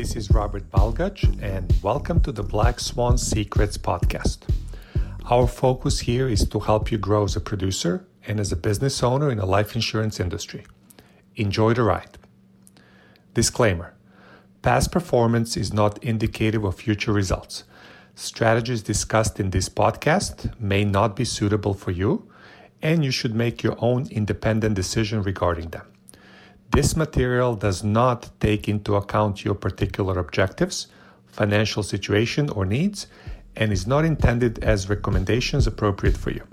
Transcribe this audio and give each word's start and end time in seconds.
This 0.00 0.16
is 0.16 0.30
Robert 0.30 0.70
Balgach, 0.70 1.22
and 1.42 1.70
welcome 1.82 2.22
to 2.22 2.32
the 2.32 2.42
Black 2.42 2.80
Swan 2.80 3.18
Secrets 3.18 3.76
podcast. 3.76 4.38
Our 5.26 5.46
focus 5.46 6.00
here 6.00 6.26
is 6.26 6.48
to 6.48 6.60
help 6.60 6.90
you 6.90 6.96
grow 6.96 7.24
as 7.24 7.36
a 7.36 7.40
producer 7.40 8.06
and 8.26 8.40
as 8.40 8.50
a 8.50 8.56
business 8.56 9.02
owner 9.02 9.30
in 9.30 9.36
the 9.36 9.44
life 9.44 9.74
insurance 9.74 10.18
industry. 10.18 10.64
Enjoy 11.36 11.74
the 11.74 11.82
ride. 11.82 12.16
Disclaimer 13.34 13.92
Past 14.62 14.90
performance 14.90 15.54
is 15.58 15.70
not 15.70 16.02
indicative 16.02 16.64
of 16.64 16.76
future 16.76 17.12
results. 17.12 17.64
Strategies 18.14 18.82
discussed 18.82 19.38
in 19.38 19.50
this 19.50 19.68
podcast 19.68 20.58
may 20.58 20.82
not 20.82 21.14
be 21.14 21.26
suitable 21.26 21.74
for 21.74 21.90
you, 21.90 22.26
and 22.80 23.04
you 23.04 23.10
should 23.10 23.34
make 23.34 23.62
your 23.62 23.76
own 23.80 24.08
independent 24.10 24.76
decision 24.76 25.22
regarding 25.22 25.68
them. 25.68 25.86
This 26.72 26.94
material 26.94 27.56
does 27.56 27.82
not 27.82 28.30
take 28.38 28.68
into 28.68 28.94
account 28.94 29.44
your 29.44 29.56
particular 29.56 30.20
objectives, 30.20 30.86
financial 31.26 31.82
situation, 31.82 32.48
or 32.50 32.64
needs, 32.64 33.08
and 33.56 33.72
is 33.72 33.88
not 33.88 34.04
intended 34.04 34.62
as 34.62 34.88
recommendations 34.88 35.66
appropriate 35.66 36.16
for 36.16 36.30
you. 36.30 36.44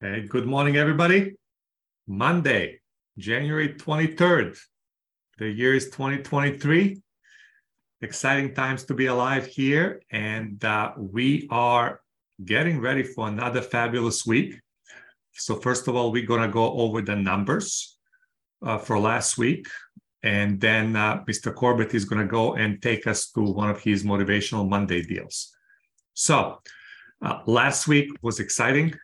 Hey, 0.00 0.26
good 0.26 0.46
morning, 0.46 0.76
everybody. 0.78 1.34
Monday, 2.06 2.80
January 3.18 3.74
23rd. 3.74 4.58
The 5.36 5.50
year 5.50 5.74
is 5.74 5.90
2023. 5.90 7.02
Exciting 8.00 8.54
times 8.54 8.84
to 8.84 8.94
be 8.94 9.06
alive 9.06 9.46
here. 9.46 10.00
And 10.10 10.64
uh, 10.64 10.92
we 10.96 11.46
are 11.50 12.00
getting 12.42 12.80
ready 12.80 13.02
for 13.02 13.28
another 13.28 13.60
fabulous 13.60 14.26
week. 14.26 14.58
So, 15.32 15.56
first 15.56 15.88
of 15.88 15.96
all, 15.96 16.12
we're 16.12 16.26
going 16.26 16.42
to 16.42 16.48
go 16.48 16.72
over 16.72 17.02
the 17.02 17.16
numbers 17.16 17.96
uh, 18.64 18.78
for 18.78 18.98
last 18.98 19.38
week. 19.38 19.66
And 20.22 20.60
then 20.60 20.96
uh, 20.96 21.22
Mr. 21.28 21.54
Corbett 21.54 21.94
is 21.94 22.06
going 22.06 22.22
to 22.22 22.28
go 22.30 22.54
and 22.54 22.80
take 22.80 23.06
us 23.06 23.30
to 23.32 23.42
one 23.42 23.68
of 23.68 23.80
his 23.82 24.04
motivational 24.04 24.68
Monday 24.68 25.02
deals. 25.02 25.52
So, 26.14 26.60
uh, 27.22 27.40
last 27.46 27.86
week 27.88 28.10
was 28.22 28.40
exciting. 28.40 28.94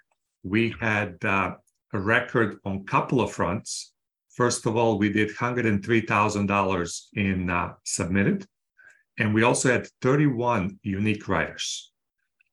We 0.42 0.74
had 0.80 1.16
uh, 1.24 1.54
a 1.92 1.98
record 1.98 2.58
on 2.64 2.76
a 2.76 2.84
couple 2.84 3.20
of 3.20 3.32
fronts. 3.32 3.92
First 4.30 4.64
of 4.66 4.76
all, 4.76 4.98
we 4.98 5.12
did 5.12 5.30
$103,000 5.30 7.00
in 7.14 7.50
uh, 7.50 7.72
submitted, 7.84 8.46
and 9.18 9.34
we 9.34 9.42
also 9.42 9.70
had 9.70 9.88
31 10.00 10.78
unique 10.82 11.28
writers 11.28 11.90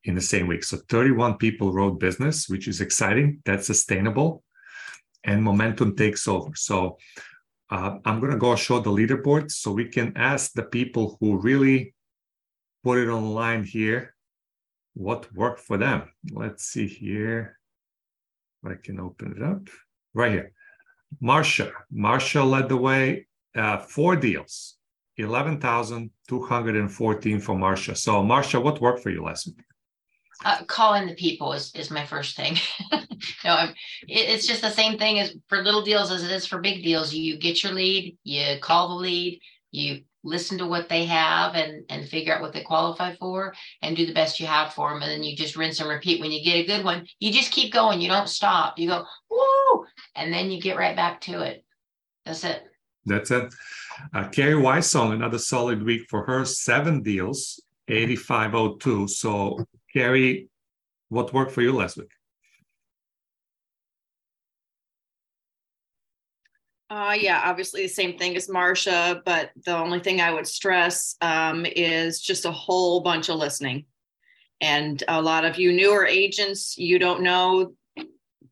in 0.08 0.16
the 0.16 0.22
same 0.22 0.48
week. 0.48 0.64
So 0.64 0.78
31 0.90 1.38
people 1.38 1.72
wrote 1.74 2.00
business, 2.00 2.50
which 2.50 2.68
is 2.68 2.82
exciting. 2.82 3.44
That's 3.46 3.68
sustainable. 3.68 4.44
And 5.24 5.44
momentum 5.44 5.96
takes 5.96 6.28
over. 6.28 6.56
So 6.56 6.98
uh, 7.70 7.98
I'm 8.06 8.20
going 8.22 8.32
to 8.32 8.38
go 8.38 8.56
show 8.56 8.80
the 8.80 8.90
leaderboard 8.90 9.52
so 9.52 9.72
we 9.72 9.90
can 9.90 10.14
ask 10.16 10.54
the 10.54 10.64
people 10.64 11.18
who 11.20 11.38
really 11.38 11.94
put 12.84 12.98
it 12.98 13.10
online 13.10 13.66
here 13.66 14.16
what 14.94 15.32
worked 15.36 15.60
for 15.60 15.78
them. 15.78 16.10
Let's 16.32 16.64
see 16.64 16.88
here. 16.88 17.60
I 18.66 18.76
can 18.82 19.00
open 19.00 19.36
it 19.38 19.44
up 19.44 19.68
right 20.14 20.32
here. 20.32 20.54
Marsha. 21.22 21.72
Marsha 21.94 22.50
led 22.50 22.70
the 22.70 22.78
way. 22.78 23.28
Uh, 23.56 23.78
four 23.78 24.16
deals, 24.16 24.78
11,214 25.18 27.40
for 27.40 27.56
Marsha. 27.56 27.96
So, 27.98 28.24
Marsha, 28.24 28.62
what 28.62 28.82
worked 28.82 29.02
for 29.02 29.10
you 29.10 29.24
last 29.24 29.48
week? 29.48 29.67
Uh, 30.46 30.64
calling 30.66 31.08
the 31.08 31.16
people 31.16 31.54
is, 31.54 31.74
is 31.76 31.90
my 31.92 32.06
first 32.06 32.36
thing. 32.36 32.58
no, 32.92 33.54
I'm, 33.54 33.70
it, 34.08 34.30
it's 34.30 34.48
just 34.48 34.62
the 34.62 34.70
same 34.70 34.98
thing 34.98 35.20
as 35.20 35.36
for 35.48 35.64
little 35.64 35.84
deals 35.84 36.12
as 36.12 36.24
it 36.24 36.32
is 36.32 36.46
for 36.46 36.60
big 36.60 36.84
deals. 36.84 37.14
You 37.14 37.38
get 37.38 37.64
your 37.64 37.74
lead, 37.74 38.18
you 38.24 38.60
call 38.62 38.90
the 38.90 38.96
lead, 38.96 39.40
you 39.72 40.04
listen 40.24 40.58
to 40.58 40.68
what 40.68 40.90
they 40.90 41.06
have 41.06 41.56
and 41.56 41.84
and 41.90 42.08
figure 42.08 42.34
out 42.34 42.42
what 42.42 42.52
they 42.52 42.62
qualify 42.62 43.16
for 43.16 43.54
and 43.82 43.96
do 43.96 44.06
the 44.06 44.14
best 44.14 44.40
you 44.40 44.46
have 44.46 44.74
for 44.74 44.90
them 44.90 45.02
and 45.02 45.12
then 45.12 45.24
you 45.24 45.36
just 45.36 45.56
rinse 45.56 45.80
and 45.80 45.90
repeat. 45.90 46.20
When 46.20 46.32
you 46.32 46.44
get 46.44 46.58
a 46.58 46.66
good 46.66 46.84
one 46.84 47.08
you 47.20 47.32
just 47.32 47.52
keep 47.52 47.74
going. 47.74 48.02
You 48.02 48.10
don't 48.10 48.30
stop. 48.30 48.78
You 48.78 48.90
go 48.90 49.06
woo! 49.30 49.86
And 50.16 50.34
then 50.34 50.52
you 50.52 50.62
get 50.62 50.78
right 50.78 50.96
back 50.96 51.22
to 51.22 51.42
it. 51.42 51.64
That's 52.26 52.44
it. 52.44 52.64
That's 53.06 53.32
it. 53.32 53.54
Uh, 54.14 54.28
Carrie 54.28 54.62
Weissong, 54.62 55.14
another 55.14 55.40
solid 55.40 55.84
week 55.84 56.08
for 56.10 56.26
her. 56.26 56.44
Seven 56.46 57.02
deals 57.02 57.62
8502 57.88 59.08
so 59.08 59.66
Carrie, 59.98 60.48
what 61.10 61.34
worked 61.34 61.52
for 61.52 61.64
you 61.64 61.74
last 61.74 61.98
week? 61.98 62.12
Uh, 66.92 67.16
yeah, 67.20 67.42
obviously 67.44 67.82
the 67.82 67.88
same 67.88 68.16
thing 68.16 68.36
as 68.38 68.48
Marsha, 68.48 69.22
but 69.26 69.50
the 69.66 69.76
only 69.76 70.00
thing 70.00 70.22
I 70.22 70.32
would 70.32 70.46
stress 70.46 71.16
um, 71.22 71.66
is 71.66 72.22
just 72.22 72.46
a 72.46 72.52
whole 72.52 73.02
bunch 73.02 73.30
of 73.30 73.38
listening. 73.38 73.86
And 74.62 75.04
a 75.08 75.20
lot 75.20 75.46
of 75.46 75.58
you 75.58 75.74
newer 75.74 76.06
agents, 76.06 76.78
you 76.78 77.00
don't 77.00 77.24
know 77.24 77.74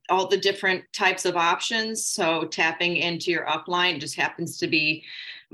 all 0.09 0.27
the 0.27 0.37
different 0.37 0.83
types 0.93 1.25
of 1.25 1.37
options. 1.37 2.07
So 2.07 2.45
tapping 2.45 2.97
into 2.97 3.29
your 3.29 3.45
upline 3.45 3.99
just 3.99 4.15
happens 4.15 4.57
to 4.57 4.67
be 4.67 5.03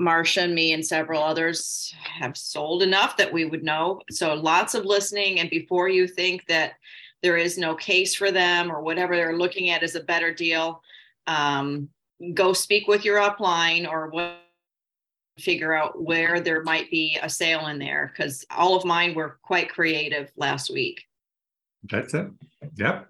Marsha 0.00 0.42
and 0.42 0.54
me 0.54 0.72
and 0.72 0.84
several 0.84 1.22
others 1.22 1.94
have 2.02 2.36
sold 2.36 2.82
enough 2.82 3.16
that 3.16 3.32
we 3.32 3.44
would 3.44 3.62
know. 3.62 4.00
So 4.10 4.34
lots 4.34 4.74
of 4.74 4.84
listening. 4.84 5.40
And 5.40 5.50
before 5.50 5.88
you 5.88 6.06
think 6.06 6.46
that 6.46 6.72
there 7.22 7.36
is 7.36 7.58
no 7.58 7.74
case 7.74 8.14
for 8.14 8.30
them 8.30 8.70
or 8.70 8.82
whatever 8.82 9.14
they're 9.16 9.36
looking 9.36 9.70
at 9.70 9.82
is 9.82 9.94
a 9.94 10.02
better 10.02 10.32
deal, 10.34 10.82
um, 11.26 11.88
go 12.34 12.52
speak 12.52 12.88
with 12.88 13.04
your 13.04 13.18
upline 13.18 13.88
or 13.88 14.08
what 14.08 14.38
figure 15.38 15.72
out 15.72 16.00
where 16.02 16.40
there 16.40 16.62
might 16.62 16.90
be 16.90 17.18
a 17.22 17.28
sale 17.28 17.66
in 17.68 17.78
there 17.78 18.12
because 18.14 18.44
all 18.50 18.76
of 18.76 18.84
mine 18.84 19.14
were 19.14 19.38
quite 19.42 19.70
creative 19.70 20.30
last 20.36 20.70
week. 20.70 21.04
That's 21.84 22.14
it. 22.14 22.28
Yep. 22.76 23.08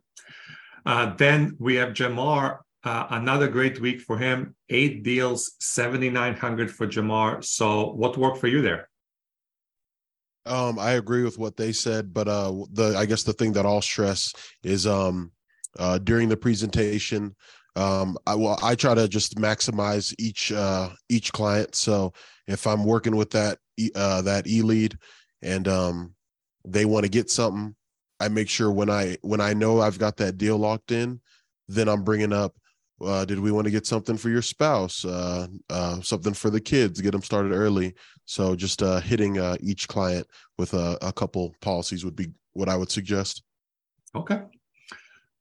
Uh, 0.87 1.14
then 1.16 1.56
we 1.59 1.76
have 1.76 1.91
Jamar 1.91 2.60
uh, 2.84 3.06
another 3.10 3.48
great 3.48 3.81
week 3.81 4.00
for 4.00 4.19
him. 4.19 4.54
Eight 4.69 5.03
deals, 5.03 5.53
7,900 5.60 6.70
for 6.70 6.87
Jamar. 6.87 7.44
So, 7.44 7.93
what 7.93 8.16
worked 8.16 8.38
for 8.38 8.48
you 8.48 8.62
there? 8.62 8.88
Um, 10.44 10.78
I 10.78 10.93
agree 10.93 11.22
with 11.22 11.38
what 11.38 11.56
they 11.56 11.72
said, 11.72 12.12
but 12.12 12.26
uh, 12.26 12.53
the 12.72 12.97
I 12.98 13.06
guess 13.06 13.22
the 13.22 13.32
thing 13.32 13.53
that 13.53 13.65
I'll 13.65 13.82
stress 13.82 14.32
is 14.65 14.87
um, 14.87 15.31
uh, 15.78 15.98
during 15.98 16.28
the 16.28 16.37
presentation, 16.37 17.37
um, 17.76 18.19
I 18.26 18.34
well, 18.34 18.59
I 18.60 18.75
try 18.75 18.94
to 18.94 19.06
just 19.06 19.37
maximize 19.37 20.12
each 20.19 20.50
uh, 20.50 20.91
each 21.09 21.32
client. 21.32 21.76
So 21.76 22.12
if 22.49 22.66
I'm 22.66 22.84
working 22.84 23.14
with 23.14 23.31
that 23.31 23.59
uh, 23.94 24.22
that 24.22 24.49
e 24.49 24.62
lead, 24.62 24.99
and 25.43 25.69
um, 25.69 26.14
they 26.66 26.87
want 26.87 27.04
to 27.04 27.10
get 27.10 27.31
something, 27.31 27.76
I 28.19 28.28
make 28.28 28.49
sure 28.49 28.72
when 28.72 28.91
I 28.91 29.19
when 29.22 29.41
I 29.41 29.54
know 29.54 29.81
I've 29.81 29.99
got 29.99 30.16
that 30.16 30.38
deal 30.38 30.59
locked 30.59 30.91
in, 30.91 31.20
then 31.69 31.88
I'm 31.88 32.03
bringing 32.03 32.32
up 32.32 32.56
uh, 33.04 33.24
did 33.24 33.38
we 33.38 33.52
want 33.52 33.64
to 33.64 33.70
get 33.70 33.86
something 33.86 34.16
for 34.16 34.28
your 34.28 34.42
spouse? 34.42 35.04
Uh, 35.04 35.46
uh, 35.70 36.00
something 36.00 36.34
for 36.34 36.50
the 36.50 36.60
kids 36.60 37.00
get 37.00 37.12
them 37.12 37.22
started 37.22 37.52
early. 37.52 37.94
So 38.24 38.54
just 38.54 38.82
uh, 38.82 39.00
hitting 39.00 39.38
uh, 39.38 39.56
each 39.60 39.88
client 39.88 40.26
with 40.58 40.74
a, 40.74 40.98
a, 41.02 41.12
couple 41.12 41.54
policies 41.60 42.04
would 42.04 42.16
be 42.16 42.28
what 42.52 42.68
i 42.68 42.76
would 42.76 42.90
suggest. 42.90 43.42
Okay. 44.14 44.42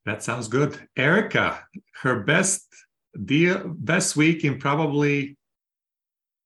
That 0.06 0.24
sounds 0.24 0.48
good. 0.48 0.80
Erica 0.98 1.64
her 2.02 2.22
best 2.24 2.68
deal 3.26 3.64
best 3.66 4.16
week 4.16 4.44
in 4.44 4.58
probably 4.58 5.38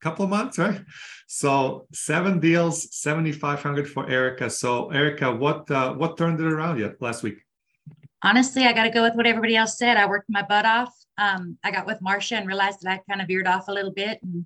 a 0.01 0.03
couple 0.03 0.25
of 0.25 0.29
months 0.29 0.57
right? 0.57 0.81
So 1.27 1.87
seven 1.93 2.39
deals 2.39 2.93
7500 2.95 3.87
for 3.89 4.09
erica. 4.09 4.49
So 4.49 4.89
erica 4.91 5.33
what 5.33 5.69
uh, 5.71 5.93
what 5.93 6.17
turned 6.17 6.39
it 6.39 6.45
around 6.45 6.79
yet 6.79 7.01
last 7.01 7.23
week 7.23 7.45
honestly, 8.25 8.65
I 8.65 8.73
got 8.73 8.83
to 8.83 8.89
go 8.89 9.03
with 9.03 9.15
what 9.15 9.27
everybody 9.27 9.55
else 9.55 9.77
said. 9.77 9.95
I 9.95 10.07
worked 10.07 10.29
my 10.29 10.41
butt 10.41 10.65
off. 10.65 10.93
Um, 11.17 11.57
I 11.63 11.71
got 11.71 11.85
with 11.85 11.99
Marsha 12.01 12.33
and 12.37 12.47
realized 12.47 12.81
that 12.81 12.91
I 12.91 13.01
kind 13.09 13.21
of 13.21 13.27
veered 13.27 13.47
off 13.47 13.67
a 13.69 13.71
little 13.71 13.93
bit 13.93 14.19
and 14.23 14.45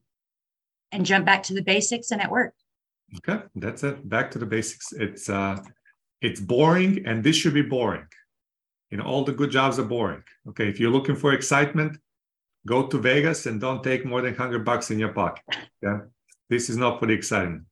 and 0.92 1.06
jumped 1.06 1.28
back 1.28 1.44
to 1.44 1.54
the 1.54 1.62
basics, 1.62 2.12
and 2.12 2.22
it 2.22 2.30
worked. 2.30 2.64
Okay, 3.18 3.44
that's 3.56 3.84
it. 3.84 4.08
Back 4.10 4.32
to 4.32 4.40
the 4.40 4.46
basics. 4.46 4.92
It's 4.92 5.30
uh, 5.30 5.58
it's 6.22 6.40
boring, 6.40 7.06
and 7.06 7.24
this 7.24 7.36
should 7.36 7.54
be 7.54 7.62
boring. 7.62 8.08
You 8.92 8.98
know, 8.98 9.06
all 9.06 9.24
the 9.24 9.32
good 9.32 9.52
jobs 9.52 9.80
are 9.80 9.84
boring. 9.84 10.24
Okay, 10.50 10.68
if 10.68 10.80
you're 10.80 10.92
looking 10.92 11.16
for 11.16 11.34
excitement, 11.34 11.98
go 12.68 12.88
to 12.88 12.98
Vegas 12.98 13.46
and 13.46 13.62
don't 13.62 13.84
take 13.84 14.06
more 14.06 14.22
than 14.22 14.36
hundred 14.36 14.66
bucks 14.66 14.92
in 14.92 15.00
your 15.00 15.14
pocket. 15.14 15.44
Yeah, 15.82 16.00
this 16.50 16.70
is 16.70 16.78
not 16.78 17.00
for 17.00 17.06
the. 17.06 17.66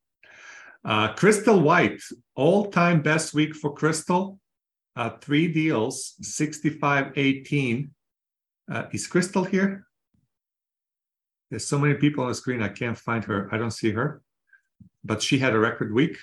Uh, 0.85 1.13
Crystal 1.15 1.59
White, 1.59 2.01
all-time 2.35 3.01
best 3.01 3.33
week 3.33 3.53
for 3.55 3.73
Crystal 3.73 4.39
uh, 4.97 5.11
three 5.21 5.47
deals, 5.47 6.15
6518. 6.21 7.91
Uh, 8.69 8.83
is 8.91 9.07
Crystal 9.07 9.43
here? 9.43 9.85
There's 11.49 11.65
so 11.65 11.79
many 11.79 11.93
people 11.93 12.23
on 12.23 12.29
the 12.29 12.35
screen, 12.35 12.61
I 12.61 12.69
can't 12.69 12.97
find 12.97 13.23
her. 13.25 13.47
I 13.51 13.57
don't 13.57 13.71
see 13.71 13.91
her, 13.91 14.21
but 15.05 15.21
she 15.21 15.37
had 15.37 15.53
a 15.53 15.59
record 15.59 15.93
week. 15.93 16.17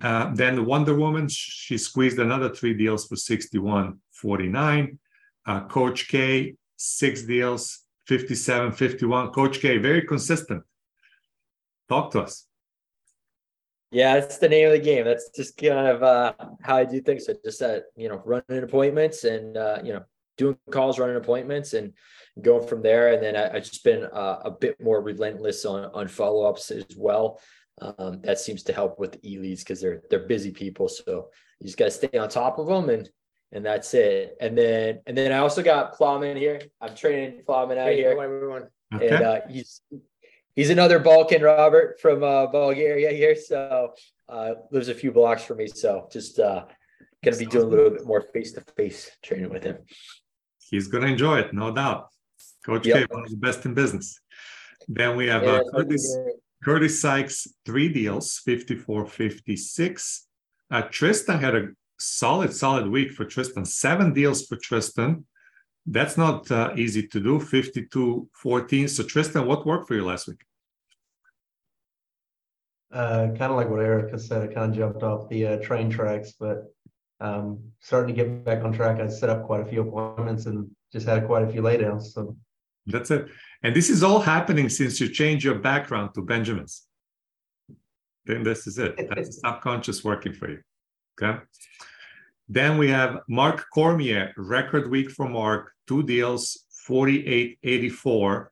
Uh, 0.00 0.34
then 0.34 0.64
Wonder 0.64 0.96
Woman, 0.96 1.28
she 1.28 1.78
squeezed 1.78 2.18
another 2.18 2.48
three 2.48 2.74
deals 2.74 3.06
for 3.06 3.14
61.49. 3.14 4.98
Uh, 5.46 5.60
Coach 5.68 6.08
K, 6.08 6.56
six 6.76 7.22
deals, 7.22 7.84
57, 8.06 8.72
51. 8.72 9.30
Coach 9.30 9.60
K, 9.60 9.76
very 9.76 10.02
consistent. 10.02 10.64
Talk 11.88 12.10
to 12.12 12.22
us. 12.22 12.45
Yeah, 13.96 14.20
that's 14.20 14.36
the 14.36 14.50
name 14.50 14.66
of 14.66 14.72
the 14.72 14.78
game. 14.78 15.06
That's 15.06 15.30
just 15.30 15.56
kind 15.56 15.88
of 15.88 16.02
uh, 16.02 16.34
how 16.60 16.76
I 16.76 16.84
do 16.84 17.00
things. 17.00 17.24
So 17.24 17.32
just 17.42 17.62
uh, 17.62 17.80
you 17.96 18.10
know, 18.10 18.20
running 18.26 18.62
appointments 18.62 19.24
and 19.24 19.56
uh, 19.56 19.78
you 19.82 19.94
know, 19.94 20.02
doing 20.36 20.58
calls, 20.70 20.98
running 20.98 21.16
appointments, 21.16 21.72
and 21.72 21.94
going 22.42 22.68
from 22.68 22.82
there. 22.82 23.14
And 23.14 23.22
then 23.22 23.36
I, 23.36 23.54
have 23.54 23.64
just 23.64 23.82
been 23.84 24.04
uh, 24.04 24.40
a 24.44 24.50
bit 24.50 24.78
more 24.82 25.00
relentless 25.00 25.64
on 25.64 25.86
on 25.94 26.08
follow 26.08 26.44
ups 26.44 26.70
as 26.70 26.84
well. 26.94 27.40
Um, 27.80 28.20
that 28.20 28.38
seems 28.38 28.62
to 28.64 28.74
help 28.74 28.98
with 28.98 29.12
the 29.12 29.32
e 29.32 29.38
leads 29.38 29.64
because 29.64 29.80
they're 29.80 30.02
they're 30.10 30.26
busy 30.26 30.50
people. 30.50 30.90
So 30.90 31.30
you 31.60 31.64
just 31.64 31.78
got 31.78 31.86
to 31.86 31.90
stay 31.90 32.18
on 32.18 32.28
top 32.28 32.58
of 32.58 32.66
them, 32.66 32.90
and 32.90 33.08
and 33.52 33.64
that's 33.64 33.94
it. 33.94 34.36
And 34.42 34.58
then 34.58 35.00
and 35.06 35.16
then 35.16 35.32
I 35.32 35.38
also 35.38 35.62
got 35.62 35.94
Plowman 35.96 36.36
here. 36.36 36.60
I'm 36.82 36.94
training 36.94 37.44
Plowman 37.46 37.78
out 37.78 37.86
hey, 37.86 37.96
here, 37.96 38.10
everyone. 38.10 38.66
Okay. 38.94 39.08
and 39.08 39.24
uh, 39.24 39.40
he's 39.48 39.80
he's 40.56 40.70
another 40.70 40.98
Balkan 40.98 41.42
Robert 41.42 42.00
from 42.00 42.24
uh, 42.24 42.46
Bulgaria 42.46 43.10
here. 43.10 43.36
So 43.36 43.92
uh, 44.28 44.54
lives 44.72 44.88
a 44.88 44.94
few 44.94 45.12
blocks 45.12 45.44
from 45.44 45.58
me. 45.58 45.68
So 45.68 46.08
just 46.10 46.40
uh, 46.40 46.64
gonna 47.24 47.36
be 47.36 47.46
doing 47.46 47.66
a 47.66 47.68
little 47.68 47.90
bit 47.90 48.04
more 48.04 48.22
face 48.32 48.52
to 48.52 48.62
face 48.76 49.10
training 49.22 49.50
with 49.50 49.62
him. 49.62 49.78
He's 50.58 50.88
gonna 50.88 51.06
enjoy 51.06 51.38
it, 51.38 51.54
no 51.54 51.72
doubt. 51.72 52.08
Coach 52.64 52.86
yep. 52.86 52.96
K, 52.96 53.14
one 53.14 53.22
of 53.22 53.30
the 53.30 53.36
best 53.36 53.64
in 53.64 53.74
business. 53.74 54.18
Then 54.88 55.16
we 55.16 55.28
have 55.28 55.44
uh, 55.44 55.46
yeah, 55.46 55.60
Curtis, 55.72 56.18
Curtis 56.64 57.00
Sykes, 57.00 57.46
three 57.64 57.88
deals, 57.88 58.38
54 58.38 59.06
56. 59.06 60.26
Uh, 60.68 60.82
Tristan 60.82 61.38
had 61.38 61.54
a 61.54 61.68
solid, 61.98 62.52
solid 62.52 62.88
week 62.88 63.12
for 63.12 63.24
Tristan, 63.24 63.64
seven 63.64 64.12
deals 64.12 64.46
for 64.46 64.56
Tristan. 64.56 65.24
That's 65.86 66.16
not 66.16 66.50
uh, 66.50 66.72
easy 66.76 67.06
to 67.06 67.20
do, 67.20 67.38
52 67.38 68.28
14. 68.32 68.88
So, 68.88 69.04
Tristan, 69.04 69.46
what 69.46 69.64
worked 69.64 69.86
for 69.86 69.94
you 69.94 70.04
last 70.04 70.26
week? 70.26 70.42
Uh, 72.92 73.28
kind 73.28 73.52
of 73.52 73.56
like 73.56 73.68
what 73.68 73.80
Erica 73.80 74.18
said, 74.18 74.42
I 74.42 74.52
kind 74.52 74.70
of 74.70 74.76
jumped 74.76 75.02
off 75.02 75.28
the 75.28 75.46
uh, 75.46 75.56
train 75.58 75.90
tracks, 75.90 76.32
but 76.38 76.64
um, 77.20 77.60
starting 77.80 78.14
to 78.14 78.24
get 78.24 78.44
back 78.44 78.64
on 78.64 78.72
track. 78.72 79.00
I 79.00 79.08
set 79.08 79.30
up 79.30 79.44
quite 79.44 79.60
a 79.60 79.66
few 79.66 79.82
appointments 79.82 80.46
and 80.46 80.68
just 80.92 81.06
had 81.06 81.26
quite 81.26 81.42
a 81.42 81.48
few 81.48 81.62
laydowns. 81.62 82.12
So 82.12 82.36
that's 82.86 83.10
it. 83.10 83.26
And 83.62 83.74
this 83.74 83.90
is 83.90 84.02
all 84.02 84.20
happening 84.20 84.68
since 84.68 85.00
you 85.00 85.08
changed 85.08 85.44
your 85.44 85.56
background 85.56 86.14
to 86.14 86.22
Benjamin's. 86.22 86.84
Then 88.24 88.42
this 88.42 88.66
is 88.66 88.78
it. 88.78 88.96
That's 89.08 89.40
subconscious 89.44 90.04
working 90.04 90.32
for 90.32 90.50
you. 90.50 90.60
Okay. 91.20 91.40
Then 92.48 92.78
we 92.78 92.88
have 92.88 93.20
Mark 93.28 93.66
Cormier, 93.72 94.32
record 94.36 94.88
week 94.88 95.10
for 95.10 95.28
Mark, 95.28 95.72
two 95.88 96.02
deals, 96.02 96.64
48.84. 96.88 98.46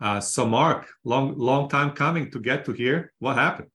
Uh, 0.00 0.20
so 0.20 0.46
Mark, 0.46 0.86
long 1.04 1.38
long 1.38 1.68
time 1.68 1.92
coming 1.92 2.30
to 2.32 2.40
get 2.40 2.64
to 2.66 2.72
here. 2.72 3.12
What 3.20 3.36
happened? 3.36 3.70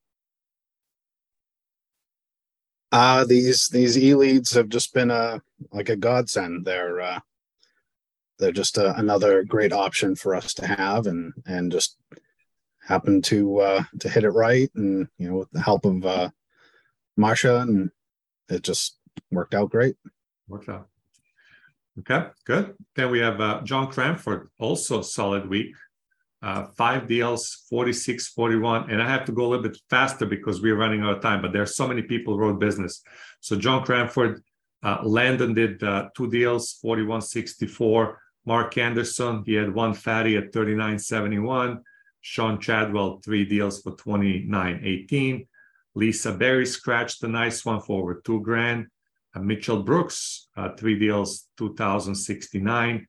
Uh 2.91 3.23
these 3.23 3.69
these 3.69 3.97
e 3.97 4.15
leads 4.15 4.53
have 4.53 4.69
just 4.69 4.93
been 4.93 5.11
a 5.11 5.41
like 5.71 5.89
a 5.89 5.95
godsend. 5.95 6.65
They're 6.65 7.01
uh, 7.01 7.19
they're 8.37 8.51
just 8.51 8.77
a, 8.77 8.95
another 8.95 9.43
great 9.43 9.73
option 9.73 10.15
for 10.15 10.35
us 10.35 10.53
to 10.55 10.67
have, 10.67 11.07
and 11.07 11.33
and 11.45 11.71
just 11.71 11.97
happen 12.81 13.21
to 13.23 13.59
uh, 13.59 13.83
to 13.99 14.09
hit 14.09 14.23
it 14.23 14.31
right, 14.31 14.69
and 14.75 15.07
you 15.17 15.29
know 15.29 15.37
with 15.37 15.51
the 15.51 15.61
help 15.61 15.85
of 15.85 16.05
uh, 16.05 16.29
Marsha, 17.19 17.61
and 17.61 17.91
it 18.49 18.63
just 18.63 18.98
worked 19.31 19.53
out 19.53 19.69
great. 19.69 19.95
Worked 20.47 20.69
out. 20.69 20.87
Okay, 21.99 22.27
good. 22.45 22.75
Then 22.95 23.11
we 23.11 23.19
have 23.19 23.41
uh, 23.41 23.61
John 23.63 23.91
Cranford, 23.91 24.49
also 24.57 25.01
solid 25.01 25.49
week. 25.49 25.75
Uh, 26.41 26.67
five 26.77 27.07
deals, 27.07 27.65
46, 27.69 28.29
41. 28.29 28.89
And 28.89 29.01
I 29.01 29.09
have 29.09 29.25
to 29.25 29.33
go 29.33 29.45
a 29.45 29.49
little 29.49 29.63
bit 29.63 29.77
faster 29.89 30.25
because 30.25 30.61
we're 30.61 30.77
running 30.77 31.01
out 31.01 31.17
of 31.17 31.21
time, 31.21 31.41
but 31.41 31.51
there 31.51 31.61
are 31.61 31.65
so 31.65 31.87
many 31.87 32.01
people 32.01 32.37
wrote 32.37 32.59
business. 32.59 33.03
So 33.41 33.57
John 33.57 33.83
Cranford, 33.83 34.41
uh, 34.81 34.99
Landon 35.03 35.53
did 35.53 35.83
uh, 35.83 36.07
two 36.15 36.29
deals, 36.29 36.73
41, 36.81 37.21
64. 37.21 38.21
Mark 38.45 38.77
Anderson, 38.77 39.43
he 39.45 39.53
had 39.55 39.73
one 39.73 39.93
fatty 39.93 40.37
at 40.37 40.53
39.71. 40.53 41.81
Sean 42.21 42.59
Chadwell, 42.59 43.19
three 43.23 43.43
deals 43.43 43.81
for 43.81 43.91
29.18. 43.97 45.45
Lisa 45.95 46.31
Berry 46.31 46.65
scratched 46.65 47.21
a 47.23 47.27
nice 47.27 47.65
one 47.65 47.81
for 47.81 48.01
over 48.01 48.21
two 48.25 48.41
grand. 48.41 48.87
Uh, 49.39 49.41
Mitchell 49.41 49.83
Brooks, 49.83 50.47
uh, 50.57 50.69
three 50.77 50.97
deals, 50.99 51.47
2069. 51.57 53.07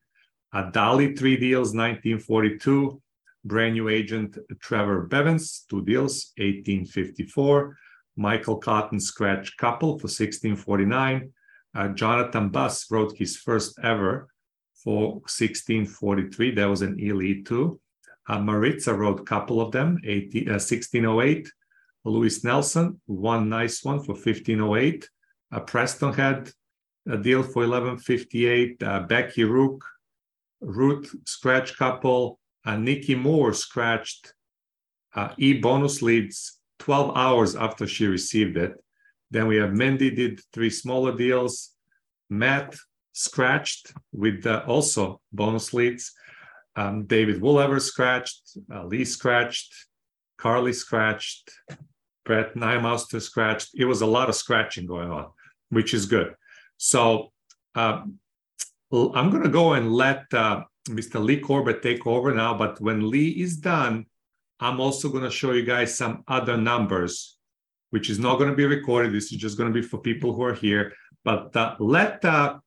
Uh, 0.53 0.69
Dolly, 0.71 1.15
three 1.15 1.37
deals, 1.37 1.69
1942. 1.69 3.01
Brand 3.43 3.73
new 3.73 3.89
agent 3.89 4.37
Trevor 4.61 5.07
Bevins, 5.07 5.65
two 5.69 5.83
deals, 5.83 6.31
1854. 6.37 7.75
Michael 8.15 8.57
Cotton 8.57 8.99
scratch 8.99 9.57
couple 9.57 9.97
for 9.99 10.07
1649. 10.07 11.31
Uh, 11.73 11.87
Jonathan 11.89 12.49
Buss 12.49 12.89
wrote 12.91 13.17
his 13.17 13.37
first 13.37 13.79
ever 13.83 14.27
for 14.75 15.13
1643. 15.27 16.55
That 16.55 16.65
was 16.65 16.81
an 16.81 16.99
elite 16.99 17.45
too. 17.45 17.79
Uh, 18.27 18.39
Maritza 18.39 18.93
wrote 18.93 19.19
a 19.19 19.23
couple 19.23 19.59
of 19.59 19.71
them, 19.71 19.97
18, 20.05 20.47
uh, 20.47 20.53
1608. 20.53 21.49
Louis 22.05 22.43
Nelson, 22.43 23.01
one 23.05 23.49
nice 23.49 23.83
one 23.83 23.99
for 23.99 24.13
1508. 24.13 25.09
Uh, 25.51 25.59
Preston 25.59 26.13
had 26.13 26.51
a 27.09 27.17
deal 27.17 27.43
for 27.43 27.61
1158. 27.67 28.81
Uh, 28.81 28.99
Becky 29.01 29.43
Rook, 29.43 29.83
Ruth 30.61 31.13
scratch 31.25 31.77
couple. 31.77 32.39
Uh, 32.63 32.77
Nikki 32.77 33.15
Moore 33.15 33.53
scratched 33.53 34.33
uh, 35.15 35.33
e 35.37 35.53
bonus 35.53 36.01
leads 36.01 36.59
12 36.79 37.17
hours 37.17 37.55
after 37.55 37.87
she 37.87 38.07
received 38.07 38.57
it. 38.57 38.73
Then 39.31 39.47
we 39.47 39.57
have 39.57 39.73
Mindy 39.73 40.11
did 40.11 40.41
three 40.53 40.69
smaller 40.69 41.15
deals. 41.15 41.71
Matt 42.29 42.75
scratched 43.13 43.93
with 44.11 44.45
uh, 44.45 44.63
also 44.67 45.21
bonus 45.31 45.73
leads. 45.73 46.11
Um, 46.75 47.05
David 47.05 47.41
Woolever 47.41 47.81
scratched. 47.81 48.57
Uh, 48.73 48.85
Lee 48.85 49.05
scratched. 49.05 49.73
Carly 50.37 50.73
scratched. 50.73 51.51
Brett 52.25 52.55
Nymaster 52.55 53.21
scratched. 53.21 53.71
It 53.75 53.85
was 53.85 54.01
a 54.01 54.05
lot 54.05 54.29
of 54.29 54.35
scratching 54.35 54.85
going 54.85 55.09
on, 55.09 55.27
which 55.71 55.93
is 55.93 56.05
good. 56.05 56.35
So 56.77 57.31
uh, 57.75 58.03
I'm 58.91 59.29
going 59.29 59.43
to 59.43 59.49
go 59.49 59.73
and 59.73 59.91
let 59.91 60.25
uh, 60.33 60.63
Mr. 60.89 61.23
Lee 61.23 61.39
Corbett 61.39 61.81
take 61.81 62.05
over 62.05 62.33
now. 62.33 62.57
But 62.57 62.79
when 62.81 63.09
Lee 63.09 63.29
is 63.29 63.57
done, 63.57 64.05
I'm 64.59 64.79
also 64.79 65.09
going 65.09 65.23
to 65.23 65.31
show 65.31 65.53
you 65.53 65.63
guys 65.63 65.97
some 65.97 66.23
other 66.27 66.57
numbers, 66.57 67.37
which 67.89 68.09
is 68.09 68.19
not 68.19 68.37
going 68.37 68.49
to 68.49 68.55
be 68.55 68.65
recorded. 68.65 69.13
This 69.13 69.31
is 69.31 69.39
just 69.39 69.57
going 69.57 69.73
to 69.73 69.81
be 69.81 69.85
for 69.85 69.97
people 69.99 70.33
who 70.33 70.43
are 70.43 70.53
here. 70.53 70.93
But 71.23 71.55
uh, 71.55 71.75
let 71.79 72.23
uh, 72.25 72.59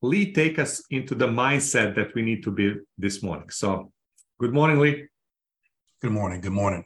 Lee 0.00 0.32
take 0.32 0.58
us 0.58 0.82
into 0.90 1.14
the 1.14 1.28
mindset 1.28 1.94
that 1.96 2.14
we 2.14 2.22
need 2.22 2.42
to 2.44 2.50
be 2.50 2.74
this 2.98 3.22
morning. 3.22 3.50
So, 3.50 3.92
good 4.38 4.52
morning, 4.52 4.78
Lee. 4.78 5.06
Good 6.00 6.12
morning. 6.12 6.40
Good 6.40 6.52
morning. 6.52 6.84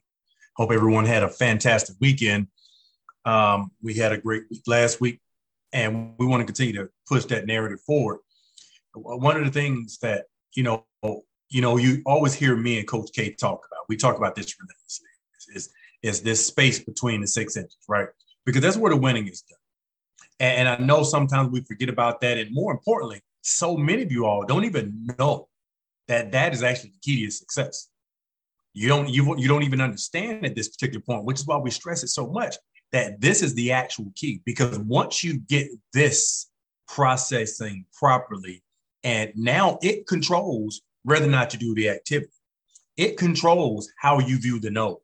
Hope 0.57 0.73
everyone 0.73 1.05
had 1.05 1.23
a 1.23 1.29
fantastic 1.29 1.97
weekend. 2.01 2.49
Um, 3.25 3.71
we 3.83 3.95
had 3.95 4.13
a 4.13 4.19
great 4.19 4.45
week 4.51 4.63
last 4.67 5.01
week, 5.01 5.21
and 5.77 6.15
we 6.19 6.25
want 6.25 6.41
to 6.41 6.47
continue 6.47 6.73
to 6.73 6.89
push 7.07 7.27
that 7.27 7.47
narrative 7.47 7.81
forward. 7.83 8.21
One 8.95 9.37
of 9.37 9.45
the 9.45 9.51
things 9.51 9.99
that 9.99 10.25
you 10.55 10.63
know, 10.63 10.87
you 11.51 11.61
know, 11.61 11.77
you 11.77 12.03
always 12.07 12.33
hear 12.33 12.57
me 12.57 12.79
and 12.79 12.89
Coach 12.89 13.11
K 13.15 13.35
talk 13.35 13.67
about. 13.71 13.85
We 13.89 13.97
talk 13.97 14.17
about 14.17 14.35
this 14.35 14.57
relentlessly. 14.59 15.09
Is 15.55 15.69
is 16.03 16.23
this 16.23 16.45
space 16.45 16.79
between 16.81 17.21
the 17.21 17.27
six 17.27 17.57
inches, 17.57 17.77
right? 17.89 18.09
Because 18.47 18.63
that's 18.63 18.79
where 18.79 18.91
the 18.91 18.97
winning 18.97 19.29
is 19.29 19.43
done. 19.43 19.59
And, 20.41 20.61
and 20.61 20.69
I 20.69 20.85
know 20.85 21.03
sometimes 21.03 21.51
we 21.51 21.61
forget 21.63 21.91
about 21.91 22.21
that, 22.23 22.39
and 22.39 22.53
more 22.55 22.73
importantly, 22.73 23.21
so 23.43 23.77
many 23.77 24.03
of 24.03 24.11
you 24.11 24.25
all 24.25 24.45
don't 24.45 24.65
even 24.65 25.07
know 25.19 25.49
that 26.09 26.33
that 26.33 26.55
is 26.55 26.63
actually 26.63 26.91
the 26.91 27.01
key 27.03 27.27
to 27.27 27.31
success. 27.31 27.91
You 28.73 28.89
don't 28.89 29.11
you, 29.11 29.37
you 29.37 29.47
don't 29.47 29.63
even 29.63 29.83
understand 29.83 30.47
at 30.47 30.55
this 30.55 30.69
particular 30.69 31.03
point, 31.03 31.25
which 31.25 31.41
is 31.41 31.47
why 31.47 31.59
we 31.59 31.71
stress 31.71 32.03
it 32.03 32.09
so 32.09 32.27
much 32.29 32.57
that 32.93 33.21
this 33.21 33.43
is 33.43 33.55
the 33.55 33.73
actual 33.73 34.13
key. 34.15 34.41
Because 34.45 34.79
once 34.79 35.23
you 35.25 35.39
get 35.39 35.69
this 35.93 36.49
processing 36.89 37.85
properly, 37.99 38.63
and 39.05 39.33
now 39.37 39.79
it 39.83 40.07
controls 40.07 40.83
whether 41.07 41.27
or 41.27 41.31
not 41.31 41.53
you 41.53 41.59
do 41.59 41.75
the 41.75 41.89
activity. 41.89 42.33
It 42.97 43.17
controls 43.17 43.89
how 43.97 44.19
you 44.19 44.39
view 44.39 44.59
the 44.59 44.71
nose. 44.71 44.99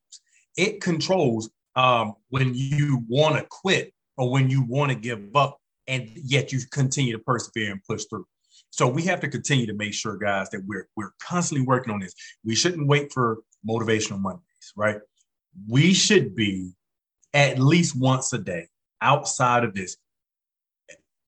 It 0.57 0.81
controls 0.81 1.51
um, 1.77 2.15
when 2.31 2.53
you 2.55 3.05
want 3.09 3.37
to 3.37 3.47
quit 3.49 3.95
or 4.17 4.31
when 4.31 4.51
you 4.51 4.65
want 4.65 4.91
to 4.91 4.99
give 4.99 5.37
up, 5.37 5.59
and 5.87 6.11
yet 6.17 6.53
you 6.53 6.61
continue 6.73 7.13
to 7.13 7.19
persevere 7.21 7.71
and 7.71 7.83
push 7.85 8.05
through. 8.11 8.27
So 8.71 8.89
we 8.89 9.03
have 9.03 9.21
to 9.21 9.29
continue 9.29 9.67
to 9.67 9.75
make 9.75 9.95
sure, 9.95 10.17
guys, 10.17 10.51
that 10.51 10.63
we're 10.67 10.89
we're 10.97 11.13
constantly 11.21 11.65
working 11.65 11.93
on 11.93 12.01
this. 12.01 12.15
We 12.45 12.55
shouldn't 12.57 12.89
wait 12.89 13.13
for 13.13 13.39
motivational 13.69 14.21
Mondays, 14.21 14.73
right? 14.77 14.99
We 15.69 15.95
should 15.95 16.35
be 16.35 16.73
at 17.35 17.59
least 17.59 17.99
once 17.99 18.33
a 18.33 18.39
day 18.39 18.69
outside 19.01 19.65
of 19.65 19.75
this 19.75 19.97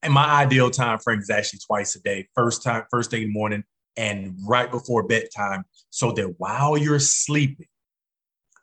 and 0.05 0.13
my 0.13 0.27
ideal 0.27 0.71
time 0.71 0.99
frame 0.99 1.19
is 1.19 1.31
actually 1.31 1.61
twice 1.61 1.97
a 1.97 2.01
day. 2.03 2.29
First 2.35 2.63
time, 2.63 2.85
first 2.91 3.11
thing 3.11 3.23
in 3.23 3.29
the 3.29 3.33
morning, 3.33 3.65
and 3.97 4.37
right 4.47 4.71
before 4.71 5.03
bedtime, 5.03 5.65
so 5.91 6.13
that 6.13 6.35
while 6.39 6.77
you're 6.77 6.99
sleeping, 6.99 7.67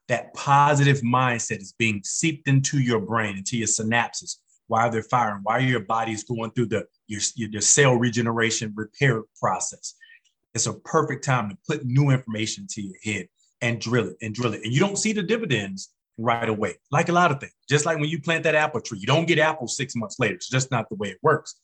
that 0.07 0.33
positive 0.35 1.01
mindset 1.01 1.59
is 1.59 1.73
being 1.77 2.01
seeped 2.03 2.47
into 2.47 2.79
your 2.79 2.99
brain, 2.99 3.37
into 3.37 3.57
your 3.57 3.67
synapses 3.67 4.37
while 4.67 4.89
they're 4.91 5.03
firing, 5.03 5.41
while 5.43 5.59
your 5.59 5.79
body 5.79 6.11
is 6.11 6.23
going 6.23 6.51
through 6.51 6.67
the 6.67 6.85
your, 7.07 7.21
your 7.35 7.61
cell 7.61 7.95
regeneration 7.95 8.71
repair 8.75 9.23
process. 9.39 9.95
It's 10.53 10.67
a 10.67 10.73
perfect 10.73 11.23
time 11.23 11.49
to 11.49 11.57
put 11.67 11.85
new 11.85 12.11
information 12.11 12.67
to 12.71 12.81
your 12.81 12.95
head 13.03 13.27
and 13.61 13.81
drill 13.81 14.09
it 14.09 14.17
and 14.21 14.35
drill 14.35 14.53
it. 14.53 14.61
And 14.63 14.71
you 14.71 14.79
don't 14.79 14.97
see 14.97 15.13
the 15.13 15.23
dividends 15.23 15.91
right 16.17 16.47
away, 16.49 16.75
like 16.91 17.09
a 17.09 17.13
lot 17.13 17.31
of 17.31 17.39
things. 17.39 17.53
Just 17.69 17.85
like 17.85 17.97
when 17.97 18.09
you 18.09 18.21
plant 18.21 18.43
that 18.43 18.55
apple 18.55 18.81
tree, 18.81 18.99
you 18.99 19.07
don't 19.07 19.27
get 19.27 19.39
apples 19.39 19.75
six 19.75 19.95
months 19.95 20.19
later. 20.19 20.35
It's 20.35 20.49
just 20.49 20.71
not 20.71 20.89
the 20.89 20.95
way 20.95 21.09
it 21.09 21.17
works. 21.21 21.55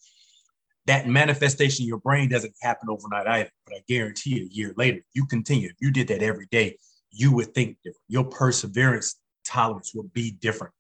That 0.85 1.07
manifestation 1.07 1.83
in 1.83 1.87
your 1.89 1.99
brain 1.99 2.29
doesn't 2.29 2.53
happen 2.61 2.89
overnight 2.89 3.27
either. 3.27 3.51
But 3.65 3.75
I 3.75 3.79
guarantee 3.87 4.39
you, 4.39 4.45
a 4.45 4.53
year 4.53 4.73
later, 4.77 5.01
you 5.13 5.25
continue. 5.25 5.67
If 5.67 5.75
you 5.79 5.91
did 5.91 6.07
that 6.07 6.23
every 6.23 6.47
day, 6.49 6.77
you 7.11 7.33
would 7.35 7.53
think 7.53 7.77
different. 7.83 8.03
Your 8.07 8.23
perseverance 8.23 9.17
tolerance 9.45 9.93
will 9.93 10.09
be 10.13 10.31
different. 10.31 10.73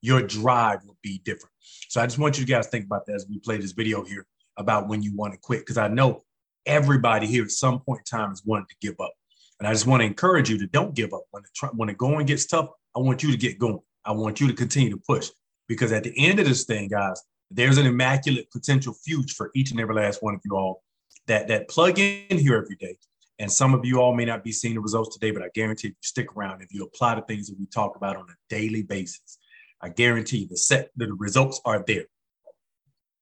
Your 0.00 0.22
drive 0.22 0.84
will 0.84 0.98
be 1.02 1.20
different. 1.24 1.52
So 1.88 2.00
I 2.00 2.06
just 2.06 2.18
want 2.18 2.38
you 2.38 2.44
guys 2.44 2.66
to 2.66 2.70
think 2.70 2.86
about 2.86 3.06
that 3.06 3.14
as 3.14 3.26
we 3.28 3.38
play 3.38 3.56
this 3.56 3.72
video 3.72 4.04
here 4.04 4.26
about 4.56 4.88
when 4.88 5.02
you 5.02 5.14
want 5.14 5.32
to 5.32 5.38
quit. 5.38 5.60
Because 5.60 5.78
I 5.78 5.88
know 5.88 6.24
everybody 6.66 7.26
here 7.26 7.44
at 7.44 7.50
some 7.50 7.80
point 7.80 8.00
in 8.00 8.18
time 8.18 8.30
has 8.30 8.42
wanted 8.44 8.68
to 8.68 8.76
give 8.80 8.96
up. 9.00 9.12
And 9.60 9.68
I 9.68 9.72
just 9.72 9.86
want 9.86 10.00
to 10.00 10.06
encourage 10.06 10.50
you 10.50 10.58
to 10.58 10.66
don't 10.66 10.94
give 10.94 11.14
up. 11.14 11.22
When 11.30 11.42
the, 11.42 11.68
when 11.74 11.86
the 11.88 11.94
going 11.94 12.26
gets 12.26 12.46
tough, 12.46 12.70
I 12.96 13.00
want 13.00 13.22
you 13.22 13.30
to 13.30 13.36
get 13.36 13.58
going. 13.58 13.80
I 14.04 14.12
want 14.12 14.40
you 14.40 14.46
to 14.48 14.54
continue 14.54 14.90
to 14.90 15.00
push. 15.06 15.30
Because 15.66 15.92
at 15.92 16.04
the 16.04 16.12
end 16.16 16.38
of 16.38 16.46
this 16.46 16.64
thing, 16.64 16.88
guys, 16.88 17.22
there's 17.50 17.78
an 17.78 17.86
immaculate 17.86 18.50
potential 18.50 18.92
future 18.92 19.34
for 19.34 19.50
each 19.54 19.70
and 19.70 19.80
every 19.80 19.94
last 19.94 20.22
one 20.22 20.34
of 20.34 20.40
you 20.44 20.56
all 20.56 20.82
that, 21.26 21.48
that 21.48 21.68
plug 21.68 21.98
in 21.98 22.38
here 22.38 22.56
every 22.56 22.76
day 22.76 22.96
and 23.38 23.50
some 23.50 23.74
of 23.74 23.84
you 23.84 24.00
all 24.00 24.14
may 24.14 24.24
not 24.24 24.44
be 24.44 24.52
seeing 24.52 24.74
the 24.74 24.80
results 24.80 25.16
today, 25.16 25.30
but 25.30 25.42
I 25.42 25.48
guarantee 25.54 25.88
if 25.88 25.92
you 25.94 26.02
stick 26.02 26.36
around, 26.36 26.62
if 26.62 26.72
you 26.72 26.84
apply 26.84 27.16
the 27.16 27.22
things 27.22 27.48
that 27.48 27.58
we 27.58 27.66
talk 27.66 27.96
about 27.96 28.16
on 28.16 28.24
a 28.24 28.34
daily 28.48 28.82
basis, 28.82 29.38
I 29.80 29.88
guarantee 29.88 30.46
the 30.48 30.56
set 30.56 30.90
the 30.96 31.12
results 31.14 31.60
are 31.64 31.82
there. 31.86 32.04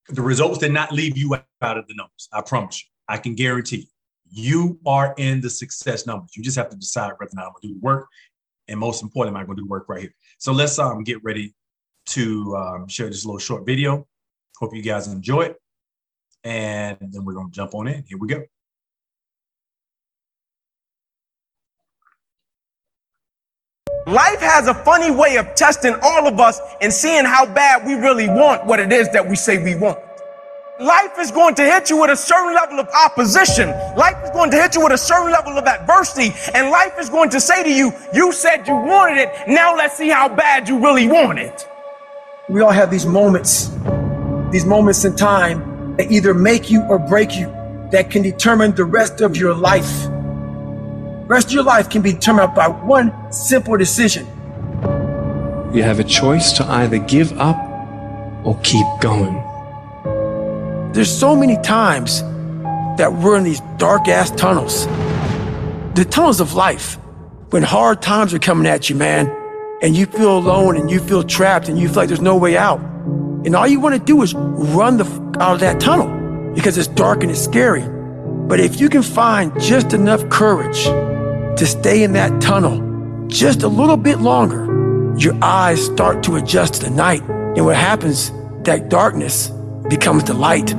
The 0.09 0.23
results 0.23 0.59
did 0.59 0.73
not 0.73 0.93
leave 0.93 1.17
you 1.17 1.35
out 1.63 1.79
of 1.79 1.87
the 1.87 1.95
numbers. 1.95 2.29
I 2.33 2.43
promise 2.43 2.83
you. 2.83 2.89
I 3.09 3.17
can 3.19 3.35
guarantee 3.35 3.77
you. 3.77 3.87
You 4.35 4.79
are 4.87 5.15
in 5.19 5.41
the 5.41 5.51
success 5.51 6.07
numbers. 6.07 6.37
You 6.37 6.43
just 6.43 6.57
have 6.57 6.71
to 6.71 6.77
decide 6.77 7.13
whether 7.19 7.31
or 7.33 7.37
not 7.37 7.47
I'm 7.47 7.53
gonna 7.53 7.75
do 7.75 7.75
the 7.75 7.81
work. 7.81 8.09
And 8.73 8.81
most 8.81 9.03
importantly, 9.03 9.39
am 9.39 9.45
I 9.45 9.47
gonna 9.47 9.57
do 9.57 9.63
the 9.63 9.69
work 9.69 9.87
right 9.89 10.01
here? 10.01 10.15
So 10.39 10.51
let's 10.53 10.79
um 10.79 11.05
get 11.05 11.23
ready 11.23 11.55
to 12.07 12.57
um, 12.57 12.89
share 12.89 13.09
this 13.09 13.25
little 13.25 13.39
short 13.39 13.67
video. 13.67 14.09
Hope 14.59 14.75
you 14.75 14.83
guys 14.83 15.07
enjoy 15.07 15.43
it. 15.43 15.57
And 16.43 16.97
then 17.01 17.25
we're 17.25 17.35
gonna 17.35 17.51
jump 17.51 17.75
on 17.75 17.87
in. 17.87 18.03
Here 18.09 18.17
we 18.19 18.29
go. 18.29 18.43
Life 24.07 24.41
has 24.41 24.67
a 24.67 24.75
funny 24.75 25.11
way 25.11 25.37
of 25.37 25.55
testing 25.55 25.95
all 26.03 26.27
of 26.27 26.41
us 26.41 26.59
and 26.81 26.93
seeing 26.93 27.25
how 27.25 27.47
bad 27.47 27.87
we 27.87 27.95
really 27.95 28.27
want 28.27 28.67
what 28.67 28.81
it 28.81 28.91
is 28.91 29.09
that 29.11 29.29
we 29.29 29.37
say 29.37 29.63
we 29.63 29.75
want. 29.75 29.99
Life 30.81 31.19
is 31.21 31.31
going 31.31 31.55
to 31.57 31.65
hit 31.65 31.91
you 31.91 32.01
with 32.01 32.11
a 32.11 32.17
certain 32.17 32.55
level 32.55 32.81
of 32.81 32.89
opposition. 32.89 33.71
Life 33.97 34.17
is 34.25 34.31
going 34.31 34.51
to 34.53 34.57
hit 34.61 34.75
you 34.75 34.83
with 34.83 34.93
a 34.93 34.99
certain 34.99 35.31
level 35.33 35.59
of 35.59 35.67
adversity. 35.67 36.35
And 36.55 36.71
life 36.71 36.95
is 36.99 37.11
going 37.11 37.31
to 37.31 37.41
say 37.41 37.63
to 37.63 37.73
you, 37.73 37.93
you 38.15 38.33
said 38.33 38.67
you 38.67 38.75
wanted 38.75 39.19
it. 39.19 39.31
Now 39.49 39.77
let's 39.77 39.97
see 39.97 40.09
how 40.09 40.29
bad 40.29 40.69
you 40.69 40.79
really 40.79 41.09
want 41.09 41.39
it. 41.39 41.69
We 42.49 42.63
all 42.63 42.71
have 42.73 42.91
these 42.91 43.07
moments, 43.07 43.71
these 44.51 44.65
moments 44.67 45.05
in 45.05 45.17
time 45.17 45.97
that 45.97 46.11
either 46.11 46.35
make 46.35 46.71
you 46.71 46.83
or 46.85 46.99
break 46.99 47.37
you, 47.37 47.47
that 47.93 48.11
can 48.11 48.23
determine 48.23 48.75
the 48.75 48.85
rest 48.85 49.21
of 49.21 49.37
your 49.37 49.55
life 49.55 50.09
The 51.23 51.27
rest 51.27 51.49
of 51.49 51.55
your 51.55 51.65
life 51.65 51.89
can 51.89 52.03
be 52.03 52.13
determined 52.13 52.55
by 52.55 52.69
one 52.69 53.13
simple 53.33 53.77
decision. 53.77 54.27
You 55.73 55.83
have 55.83 56.01
a 56.01 56.05
choice 56.05 56.53
to 56.55 56.65
either 56.65 56.99
give 56.99 57.33
up 57.39 57.57
or 58.45 58.59
keep 58.63 58.87
going. 59.01 59.43
There's 60.93 61.11
so 61.11 61.35
many 61.35 61.57
times 61.63 62.21
that 62.99 63.15
we're 63.15 63.39
in 63.39 63.45
these 63.45 63.63
dark 63.79 64.09
ass 64.09 64.31
tunnels. 64.33 64.87
The 65.95 66.07
tunnels 66.09 66.39
of 66.39 66.53
life. 66.53 66.99
When 67.49 67.63
hard 67.63 68.03
times 68.03 68.35
are 68.35 68.39
coming 68.39 68.67
at 68.67 68.91
you, 68.91 68.97
man, 68.97 69.35
and 69.81 69.97
you 69.97 70.05
feel 70.05 70.37
alone 70.37 70.77
and 70.77 70.91
you 70.91 71.01
feel 71.01 71.23
trapped 71.23 71.71
and 71.71 71.79
you 71.79 71.89
feel 71.89 71.97
like 71.97 72.09
there's 72.09 72.21
no 72.21 72.37
way 72.37 72.59
out. 72.59 72.79
And 72.81 73.57
all 73.57 73.67
you 73.67 73.81
want 73.81 73.95
to 73.95 74.05
do 74.05 74.21
is 74.21 74.35
run 74.35 74.99
the 74.99 75.05
f- 75.05 75.41
out 75.41 75.55
of 75.55 75.61
that 75.61 75.81
tunnel 75.81 76.53
because 76.55 76.77
it's 76.77 76.89
dark 76.89 77.23
and 77.23 77.31
it's 77.31 77.43
scary. 77.43 77.89
But 78.47 78.61
if 78.61 78.79
you 78.79 78.91
can 78.91 79.03
find 79.03 79.59
just 79.59 79.95
enough 79.95 80.29
courage 80.29 80.85
to 80.85 81.67
stay 81.67 82.03
in 82.03 82.13
that 82.13 82.43
tunnel 82.43 83.27
just 83.29 83.63
a 83.63 83.69
little 83.69 83.97
bit 83.97 84.19
longer, 84.19 84.67
your 85.17 85.43
eyes 85.43 85.83
start 85.87 86.23
to 86.25 86.37
adjust 86.37 86.75
to 86.75 86.85
the 86.85 86.91
night. 86.91 87.23
And 87.57 87.65
what 87.65 87.77
happens, 87.77 88.31
that 88.65 88.91
darkness 88.91 89.51
becomes 89.97 90.25
the 90.25 90.33
light. 90.33 90.75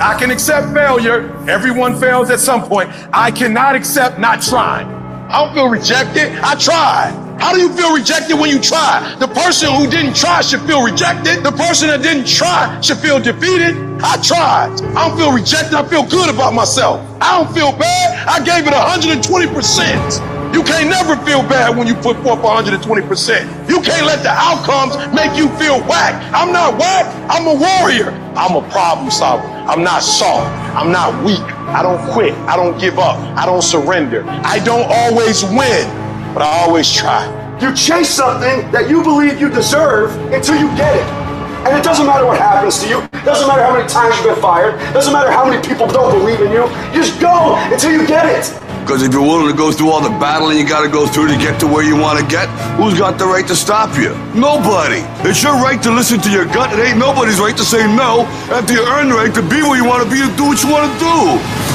I 0.00 0.16
can 0.18 0.30
accept 0.30 0.72
failure. 0.72 1.28
Everyone 1.46 2.00
fails 2.00 2.30
at 2.30 2.40
some 2.40 2.62
point. 2.62 2.88
I 3.12 3.30
cannot 3.30 3.74
accept 3.74 4.18
not 4.18 4.40
trying. 4.40 4.86
I 5.28 5.44
don't 5.44 5.54
feel 5.54 5.68
rejected. 5.68 6.32
I 6.40 6.54
tried. 6.54 7.12
How 7.38 7.52
do 7.52 7.60
you 7.60 7.70
feel 7.76 7.92
rejected 7.94 8.38
when 8.40 8.48
you 8.48 8.58
try? 8.58 9.16
The 9.18 9.28
person 9.28 9.68
who 9.74 9.84
didn't 9.90 10.16
try 10.16 10.40
should 10.40 10.62
feel 10.62 10.82
rejected. 10.82 11.44
The 11.44 11.52
person 11.52 11.88
that 11.88 12.00
didn't 12.02 12.26
try 12.26 12.80
should 12.80 12.98
feel 12.98 13.20
defeated. 13.20 13.76
I 14.00 14.16
tried. 14.22 14.80
I 14.96 15.08
don't 15.08 15.18
feel 15.18 15.32
rejected. 15.32 15.74
I 15.74 15.84
feel 15.86 16.06
good 16.06 16.32
about 16.34 16.54
myself. 16.54 17.04
I 17.20 17.36
don't 17.36 17.52
feel 17.54 17.72
bad. 17.72 18.08
I 18.26 18.38
gave 18.42 18.66
it 18.66 18.72
120%. 18.72 20.29
You 20.52 20.64
can't 20.64 20.90
never 20.90 21.14
feel 21.24 21.42
bad 21.42 21.76
when 21.76 21.86
you 21.86 21.94
put 21.94 22.16
forth 22.24 22.40
120%. 22.40 23.68
You 23.68 23.80
can't 23.80 24.04
let 24.04 24.22
the 24.22 24.30
outcomes 24.30 24.96
make 25.14 25.36
you 25.36 25.48
feel 25.58 25.78
whack. 25.86 26.14
I'm 26.34 26.52
not 26.52 26.76
whack. 26.76 27.06
I'm 27.30 27.46
a 27.46 27.54
warrior. 27.54 28.10
I'm 28.34 28.56
a 28.56 28.68
problem 28.70 29.10
solver. 29.10 29.46
I'm 29.46 29.84
not 29.84 30.02
soft. 30.02 30.50
I'm 30.74 30.90
not 30.90 31.24
weak. 31.24 31.40
I 31.70 31.82
don't 31.82 32.02
quit. 32.12 32.34
I 32.50 32.56
don't 32.56 32.78
give 32.80 32.98
up. 32.98 33.16
I 33.38 33.46
don't 33.46 33.62
surrender. 33.62 34.24
I 34.26 34.58
don't 34.58 34.90
always 34.90 35.44
win, 35.44 35.86
but 36.34 36.42
I 36.42 36.64
always 36.66 36.92
try. 36.92 37.30
You 37.60 37.72
chase 37.74 38.08
something 38.08 38.68
that 38.72 38.90
you 38.90 39.04
believe 39.04 39.40
you 39.40 39.50
deserve 39.50 40.16
until 40.32 40.56
you 40.56 40.66
get 40.76 40.96
it. 40.96 41.06
And 41.62 41.78
it 41.78 41.84
doesn't 41.84 42.06
matter 42.06 42.26
what 42.26 42.38
happens 42.38 42.82
to 42.82 42.88
you. 42.88 43.06
Doesn't 43.22 43.46
matter 43.46 43.62
how 43.62 43.76
many 43.76 43.86
times 43.86 44.16
you've 44.16 44.34
been 44.34 44.42
fired. 44.42 44.80
Doesn't 44.94 45.12
matter 45.12 45.30
how 45.30 45.44
many 45.48 45.62
people 45.62 45.86
don't 45.86 46.18
believe 46.18 46.40
in 46.40 46.50
you. 46.50 46.64
You 46.90 47.04
just 47.06 47.20
go 47.20 47.54
until 47.70 47.92
you 47.92 48.06
get 48.06 48.26
it. 48.26 48.59
Because 48.90 49.06
if 49.06 49.12
you're 49.12 49.22
willing 49.22 49.46
to 49.46 49.56
go 49.56 49.70
through 49.70 49.88
all 49.92 50.00
the 50.00 50.10
battling 50.18 50.58
you 50.58 50.66
got 50.66 50.82
to 50.82 50.90
go 50.90 51.06
through 51.06 51.28
to 51.28 51.36
get 51.36 51.60
to 51.60 51.66
where 51.68 51.84
you 51.84 51.94
want 51.94 52.18
to 52.18 52.26
get, 52.26 52.48
who's 52.74 52.98
got 52.98 53.20
the 53.20 53.24
right 53.24 53.46
to 53.46 53.54
stop 53.54 53.96
you? 53.96 54.10
Nobody. 54.34 54.98
It's 55.22 55.44
your 55.44 55.54
right 55.62 55.80
to 55.84 55.92
listen 55.92 56.18
to 56.22 56.28
your 56.28 56.44
gut. 56.44 56.76
It 56.76 56.82
ain't 56.82 56.98
nobody's 56.98 57.38
right 57.38 57.56
to 57.56 57.62
say 57.62 57.86
no 57.86 58.26
after 58.50 58.74
you 58.74 58.82
earn 58.84 59.08
the 59.08 59.14
right 59.14 59.32
to 59.32 59.42
be 59.42 59.62
where 59.62 59.76
you 59.76 59.84
want 59.84 60.02
to 60.02 60.10
be 60.10 60.20
and 60.20 60.36
do 60.36 60.42
what 60.42 60.60
you 60.64 60.72
want 60.72 60.90
to 60.90 60.98
do. 60.98 61.69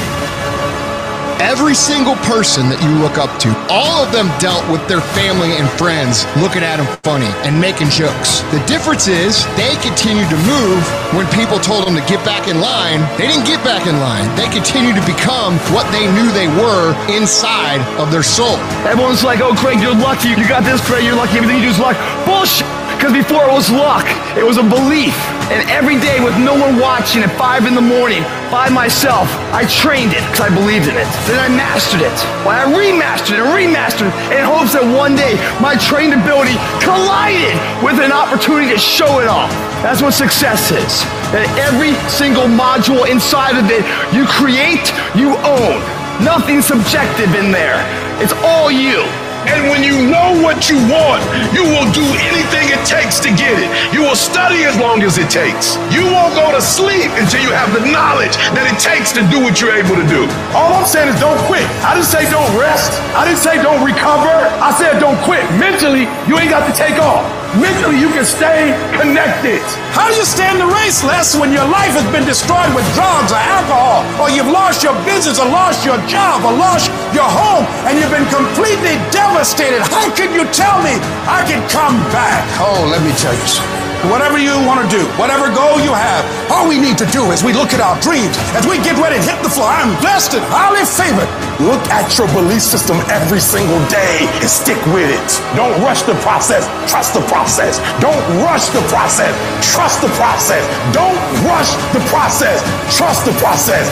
Every 1.36 1.76
single 1.76 2.16
person 2.24 2.72
that 2.72 2.80
you 2.80 2.88
look 2.96 3.20
up 3.20 3.28
to, 3.44 3.52
all 3.68 4.00
of 4.00 4.08
them 4.08 4.32
dealt 4.40 4.64
with 4.72 4.80
their 4.88 5.04
family 5.12 5.52
and 5.52 5.68
friends 5.76 6.24
looking 6.40 6.64
at 6.64 6.80
them 6.80 6.88
funny 7.04 7.28
and 7.44 7.52
making 7.60 7.92
jokes. 7.92 8.40
The 8.56 8.62
difference 8.64 9.04
is 9.04 9.44
they 9.52 9.76
continued 9.84 10.32
to 10.32 10.38
move 10.48 10.80
when 11.12 11.28
people 11.36 11.60
told 11.60 11.84
them 11.84 11.92
to 11.92 12.04
get 12.08 12.24
back 12.24 12.48
in 12.48 12.56
line. 12.64 13.04
They 13.20 13.28
didn't 13.28 13.44
get 13.44 13.60
back 13.60 13.84
in 13.84 14.00
line. 14.00 14.24
They 14.32 14.48
continued 14.48 14.96
to 14.96 15.04
become 15.04 15.60
what 15.76 15.84
they 15.92 16.08
knew 16.08 16.32
they 16.32 16.48
were 16.56 16.96
inside 17.12 17.84
of 18.00 18.08
their 18.08 18.24
soul. 18.24 18.56
Everyone's 18.88 19.20
like, 19.20 19.44
oh, 19.44 19.52
Craig, 19.60 19.84
you're 19.84 19.92
lucky. 19.92 20.32
You 20.32 20.48
got 20.48 20.64
this, 20.64 20.80
Craig. 20.88 21.04
You're 21.04 21.20
lucky. 21.20 21.36
Everything 21.36 21.60
you 21.60 21.68
do 21.68 21.76
is 21.76 21.80
luck. 21.80 22.00
Bullshit. 22.24 22.64
Because 22.96 23.12
before 23.12 23.44
it 23.44 23.52
was 23.52 23.68
luck, 23.68 24.08
it 24.40 24.44
was 24.44 24.56
a 24.56 24.64
belief. 24.64 25.12
And 25.46 25.62
every 25.70 25.94
day 26.02 26.18
with 26.18 26.34
no 26.42 26.58
one 26.58 26.74
watching 26.82 27.22
at 27.22 27.30
5 27.38 27.70
in 27.70 27.74
the 27.78 27.84
morning, 27.84 28.26
by 28.50 28.66
myself, 28.66 29.30
I 29.54 29.62
trained 29.70 30.10
it 30.10 30.26
because 30.26 30.42
I 30.42 30.50
believed 30.50 30.90
in 30.90 30.98
it. 30.98 31.06
Then 31.30 31.38
I 31.38 31.46
mastered 31.46 32.02
it. 32.02 32.16
Well, 32.42 32.58
I 32.58 32.66
remastered 32.66 33.38
it 33.38 33.46
and 33.46 33.54
remastered 33.54 34.10
it 34.10 34.38
in 34.38 34.42
hopes 34.42 34.74
that 34.74 34.82
one 34.82 35.14
day 35.14 35.38
my 35.62 35.78
trained 35.78 36.18
ability 36.18 36.58
collided 36.82 37.54
with 37.78 38.02
an 38.02 38.10
opportunity 38.10 38.74
to 38.74 38.78
show 38.78 39.22
it 39.22 39.30
off. 39.30 39.50
That's 39.86 40.02
what 40.02 40.18
success 40.18 40.74
is. 40.74 41.06
That 41.30 41.46
every 41.62 41.94
single 42.10 42.50
module 42.50 43.06
inside 43.06 43.54
of 43.54 43.70
it 43.70 43.86
you 44.10 44.26
create, 44.26 44.90
you 45.14 45.38
own. 45.46 45.78
Nothing 46.26 46.58
subjective 46.58 47.38
in 47.38 47.54
there. 47.54 47.78
It's 48.18 48.34
all 48.42 48.66
you. 48.66 49.06
And 49.46 49.70
when 49.70 49.82
you 49.82 49.94
know 50.10 50.34
what 50.42 50.68
you 50.68 50.78
want, 50.90 51.22
you 51.54 51.62
will 51.62 51.88
do 51.94 52.04
anything 52.30 52.70
it 52.74 52.82
takes 52.86 53.18
to 53.22 53.30
get 53.30 53.56
it. 53.58 53.70
You 53.94 54.02
will 54.02 54.18
study 54.18 54.64
as 54.66 54.76
long 54.78 55.02
as 55.02 55.18
it 55.18 55.30
takes. 55.30 55.78
You 55.94 56.04
won't 56.06 56.34
go 56.34 56.50
to 56.50 56.60
sleep 56.60 57.10
until 57.14 57.40
you 57.42 57.54
have 57.54 57.70
the 57.70 57.84
knowledge 57.86 58.34
that 58.58 58.66
it 58.66 58.78
takes 58.82 59.14
to 59.14 59.22
do 59.30 59.38
what 59.42 59.62
you're 59.62 59.74
able 59.74 59.94
to 59.94 60.06
do. 60.10 60.26
All 60.52 60.74
I'm 60.74 60.86
saying 60.86 61.14
is 61.14 61.18
don't 61.22 61.38
quit. 61.46 61.64
I 61.86 61.94
didn't 61.94 62.10
say 62.10 62.26
don't 62.30 62.50
rest. 62.58 62.92
I 63.14 63.24
didn't 63.24 63.42
say 63.42 63.62
don't 63.62 63.82
recover. 63.86 64.34
I 64.58 64.74
said 64.74 64.98
don't 64.98 65.18
quit. 65.22 65.42
Mentally, 65.56 66.10
you 66.26 66.38
ain't 66.38 66.50
got 66.50 66.66
to 66.66 66.74
take 66.74 66.98
off. 66.98 67.24
Mentally, 67.56 67.96
you 67.96 68.12
can 68.12 68.24
stay 68.24 68.76
connected. 69.00 69.64
How 69.96 70.12
do 70.12 70.14
you 70.16 70.28
stand 70.28 70.60
the 70.60 70.68
race, 70.68 71.00
Les, 71.02 71.36
when 71.40 71.52
your 71.52 71.64
life 71.64 71.96
has 71.96 72.04
been 72.12 72.28
destroyed 72.28 72.68
with 72.76 72.84
drugs 72.92 73.32
or 73.32 73.40
alcohol, 73.40 74.04
or 74.20 74.28
you've 74.28 74.52
lost 74.52 74.84
your 74.84 74.92
business, 75.08 75.40
or 75.40 75.48
lost 75.48 75.80
your 75.80 75.96
job, 76.04 76.44
or 76.44 76.52
lost 76.52 76.92
your 77.16 77.24
home, 77.24 77.64
and 77.88 77.96
you've 77.96 78.12
been 78.12 78.28
completely 78.28 79.00
devastated? 79.08 79.80
How 79.88 80.12
can 80.12 80.36
you 80.36 80.44
tell 80.52 80.84
me 80.84 81.00
I 81.24 81.48
can 81.48 81.64
come 81.72 81.96
back? 82.12 82.44
Oh, 82.60 82.84
let 82.92 83.00
me 83.00 83.12
tell 83.16 83.32
you 83.32 83.46
something. 83.48 83.85
Whatever 84.04 84.36
you 84.36 84.52
want 84.68 84.84
to 84.84 84.88
do, 84.92 85.02
whatever 85.16 85.48
goal 85.48 85.80
you 85.80 85.88
have, 85.88 86.20
all 86.52 86.68
we 86.68 86.78
need 86.78 86.98
to 87.00 87.08
do 87.16 87.32
is 87.32 87.42
we 87.42 87.56
look 87.56 87.72
at 87.72 87.80
our 87.80 87.96
dreams 88.04 88.36
as 88.52 88.68
we 88.68 88.76
get 88.84 89.00
ready 89.00 89.16
to 89.16 89.24
hit 89.24 89.40
the 89.42 89.48
floor. 89.48 89.72
I'm 89.72 89.96
blessed 90.04 90.36
and 90.36 90.44
highly 90.52 90.84
favored. 90.84 91.26
Look 91.64 91.80
at 91.88 92.12
your 92.20 92.28
belief 92.36 92.60
system 92.60 93.00
every 93.08 93.40
single 93.40 93.80
day 93.88 94.28
and 94.44 94.50
stick 94.52 94.76
with 94.92 95.08
it. 95.08 95.28
Don't 95.56 95.80
rush 95.80 96.02
the 96.04 96.14
process. 96.20 96.68
Trust 96.90 97.14
the 97.14 97.24
process. 97.32 97.80
Don't 97.98 98.20
rush 98.44 98.68
the 98.68 98.84
process. 98.92 99.32
Trust 99.64 100.02
the 100.04 100.12
process. 100.20 100.62
Don't 100.92 101.16
rush 101.48 101.72
the 101.96 102.04
process. 102.12 102.60
Trust 102.94 103.24
the 103.24 103.32
process. 103.40 103.88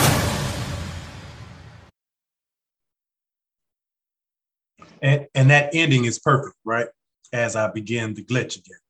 And, 5.00 5.26
and 5.34 5.50
that 5.50 5.74
ending 5.74 6.04
is 6.04 6.18
perfect, 6.18 6.56
right? 6.64 6.88
As 7.32 7.56
I 7.56 7.68
begin 7.72 8.14
the 8.14 8.22
glitch 8.22 8.58
again. 8.58 8.83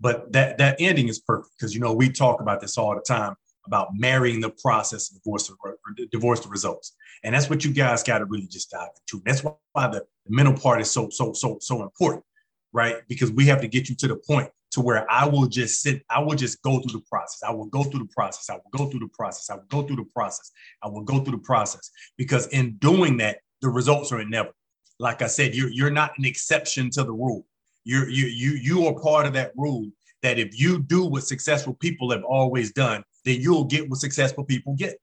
But 0.00 0.32
that 0.32 0.58
that 0.58 0.76
ending 0.78 1.08
is 1.08 1.18
perfect 1.18 1.54
because 1.58 1.74
you 1.74 1.80
know 1.80 1.92
we 1.92 2.08
talk 2.10 2.40
about 2.40 2.60
this 2.60 2.78
all 2.78 2.94
the 2.94 3.00
time 3.00 3.34
about 3.66 3.88
marrying 3.94 4.40
the 4.40 4.50
process 4.50 5.10
and 5.10 5.20
divorce 5.20 5.48
the, 5.48 6.06
divorce 6.10 6.40
the 6.40 6.48
results, 6.48 6.94
and 7.24 7.34
that's 7.34 7.50
what 7.50 7.64
you 7.64 7.72
guys 7.72 8.02
got 8.02 8.18
to 8.18 8.24
really 8.24 8.46
just 8.46 8.70
dive 8.70 8.88
into. 8.96 9.22
That's 9.24 9.42
why 9.42 9.54
the, 9.74 10.04
the 10.26 10.36
mental 10.36 10.54
part 10.54 10.80
is 10.80 10.90
so 10.90 11.08
so 11.10 11.32
so 11.32 11.58
so 11.60 11.82
important, 11.82 12.24
right? 12.72 12.96
Because 13.08 13.32
we 13.32 13.46
have 13.46 13.60
to 13.60 13.68
get 13.68 13.88
you 13.88 13.96
to 13.96 14.08
the 14.08 14.16
point 14.16 14.50
to 14.70 14.80
where 14.80 15.10
I 15.10 15.26
will 15.26 15.46
just 15.46 15.80
sit, 15.80 16.02
I 16.10 16.20
will 16.20 16.34
just 16.34 16.62
go 16.62 16.80
through 16.80 17.00
the 17.00 17.04
process. 17.10 17.42
I 17.42 17.52
will 17.52 17.66
go 17.66 17.84
through 17.84 18.00
the 18.00 18.12
process. 18.14 18.50
I 18.50 18.54
will 18.54 18.70
go 18.70 18.90
through 18.90 19.00
the 19.00 19.08
process. 19.08 19.50
I 19.50 19.54
will 19.54 19.64
go 19.68 19.82
through 19.82 19.96
the 19.96 20.10
process. 20.14 20.52
I 20.82 20.88
will 20.88 21.02
go 21.02 21.20
through 21.20 21.38
the 21.38 21.42
process 21.42 21.90
because 22.16 22.46
in 22.48 22.76
doing 22.76 23.16
that, 23.18 23.38
the 23.62 23.68
results 23.70 24.12
are 24.12 24.20
inevitable. 24.20 24.54
Like 24.98 25.22
I 25.22 25.26
said, 25.26 25.54
you're 25.54 25.70
you're 25.70 25.90
not 25.90 26.12
an 26.18 26.24
exception 26.24 26.90
to 26.90 27.04
the 27.04 27.12
rule. 27.12 27.46
You're 27.84 28.08
you 28.08 28.26
you 28.26 28.50
you 28.52 28.86
are 28.86 29.00
part 29.00 29.26
of 29.26 29.32
that 29.34 29.52
rule 29.56 29.86
that 30.22 30.38
if 30.38 30.58
you 30.58 30.82
do 30.82 31.04
what 31.04 31.24
successful 31.24 31.74
people 31.74 32.10
have 32.10 32.24
always 32.24 32.72
done, 32.72 33.04
then 33.24 33.40
you'll 33.40 33.64
get 33.64 33.88
what 33.88 34.00
successful 34.00 34.44
people 34.44 34.74
get. 34.74 34.96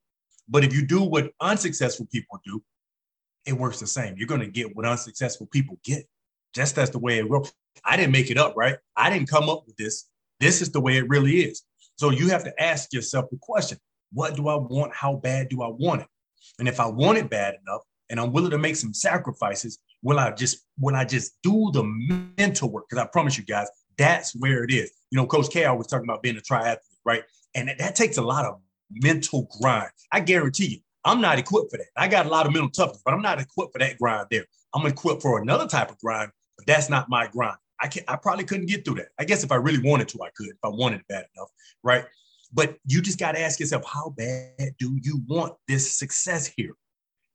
But 0.47 0.63
if 0.63 0.73
you 0.73 0.85
do 0.85 1.01
what 1.01 1.31
unsuccessful 1.39 2.07
people 2.11 2.39
do, 2.45 2.61
it 3.45 3.53
works 3.53 3.79
the 3.79 3.87
same. 3.87 4.15
You're 4.17 4.27
going 4.27 4.41
to 4.41 4.47
get 4.47 4.75
what 4.75 4.85
unsuccessful 4.85 5.47
people 5.47 5.79
get. 5.83 6.05
Just 6.53 6.75
that's 6.75 6.91
the 6.91 6.99
way 6.99 7.17
it 7.17 7.29
works. 7.29 7.53
I 7.83 7.97
didn't 7.97 8.11
make 8.11 8.29
it 8.29 8.37
up, 8.37 8.55
right? 8.55 8.77
I 8.95 9.09
didn't 9.09 9.29
come 9.29 9.49
up 9.49 9.63
with 9.65 9.75
this. 9.77 10.05
This 10.39 10.61
is 10.61 10.71
the 10.71 10.81
way 10.81 10.97
it 10.97 11.09
really 11.09 11.37
is. 11.41 11.63
So 11.97 12.09
you 12.09 12.29
have 12.29 12.43
to 12.43 12.61
ask 12.61 12.93
yourself 12.93 13.25
the 13.29 13.37
question 13.41 13.77
what 14.13 14.35
do 14.35 14.47
I 14.47 14.55
want? 14.55 14.93
How 14.93 15.15
bad 15.15 15.49
do 15.49 15.61
I 15.61 15.67
want 15.67 16.01
it? 16.01 16.07
And 16.59 16.67
if 16.67 16.79
I 16.79 16.87
want 16.87 17.17
it 17.17 17.29
bad 17.29 17.55
enough 17.65 17.81
and 18.09 18.19
I'm 18.19 18.31
willing 18.31 18.51
to 18.51 18.57
make 18.57 18.75
some 18.75 18.93
sacrifices, 18.93 19.79
will 20.01 20.19
I 20.19 20.31
just 20.31 20.65
will 20.79 20.95
I 20.95 21.05
just 21.05 21.33
do 21.43 21.71
the 21.73 21.83
mental 22.37 22.71
work? 22.71 22.85
Because 22.89 23.03
I 23.03 23.07
promise 23.07 23.37
you 23.37 23.43
guys, 23.43 23.67
that's 23.97 24.35
where 24.35 24.63
it 24.63 24.71
is. 24.71 24.91
You 25.11 25.17
know, 25.17 25.27
Coach 25.27 25.49
K 25.49 25.65
always 25.65 25.87
talking 25.87 26.05
about 26.05 26.21
being 26.21 26.37
a 26.37 26.41
triathlete, 26.41 26.77
right? 27.05 27.23
And 27.53 27.69
that, 27.69 27.77
that 27.79 27.95
takes 27.95 28.17
a 28.17 28.21
lot 28.21 28.45
of 28.45 28.59
mental 28.91 29.49
grind. 29.61 29.91
I 30.11 30.19
guarantee 30.19 30.65
you, 30.67 30.79
I'm 31.05 31.21
not 31.21 31.39
equipped 31.39 31.71
for 31.71 31.77
that. 31.77 31.87
I 31.95 32.07
got 32.07 32.25
a 32.25 32.29
lot 32.29 32.45
of 32.45 32.53
mental 32.53 32.69
toughness, 32.69 33.01
but 33.05 33.13
I'm 33.13 33.21
not 33.21 33.39
equipped 33.39 33.73
for 33.73 33.79
that 33.79 33.97
grind 33.97 34.27
there. 34.31 34.45
I'm 34.73 34.85
equipped 34.85 35.21
for 35.21 35.39
another 35.39 35.67
type 35.67 35.89
of 35.89 35.97
grind, 35.99 36.31
but 36.57 36.67
that's 36.67 36.89
not 36.89 37.09
my 37.09 37.27
grind. 37.27 37.57
I 37.81 37.87
can 37.87 38.03
I 38.07 38.15
probably 38.15 38.45
couldn't 38.45 38.67
get 38.67 38.85
through 38.85 38.95
that. 38.95 39.09
I 39.19 39.25
guess 39.25 39.43
if 39.43 39.51
I 39.51 39.55
really 39.55 39.81
wanted 39.87 40.07
to, 40.09 40.19
I 40.23 40.29
could, 40.35 40.47
if 40.47 40.57
I 40.63 40.69
wanted 40.69 41.01
it 41.01 41.07
bad 41.07 41.25
enough, 41.35 41.49
right? 41.83 42.05
But 42.53 42.77
you 42.85 43.01
just 43.01 43.19
got 43.19 43.33
to 43.33 43.41
ask 43.41 43.59
yourself, 43.59 43.83
how 43.85 44.13
bad 44.17 44.75
do 44.79 44.97
you 45.01 45.21
want 45.27 45.55
this 45.67 45.97
success 45.97 46.47
here? 46.55 46.73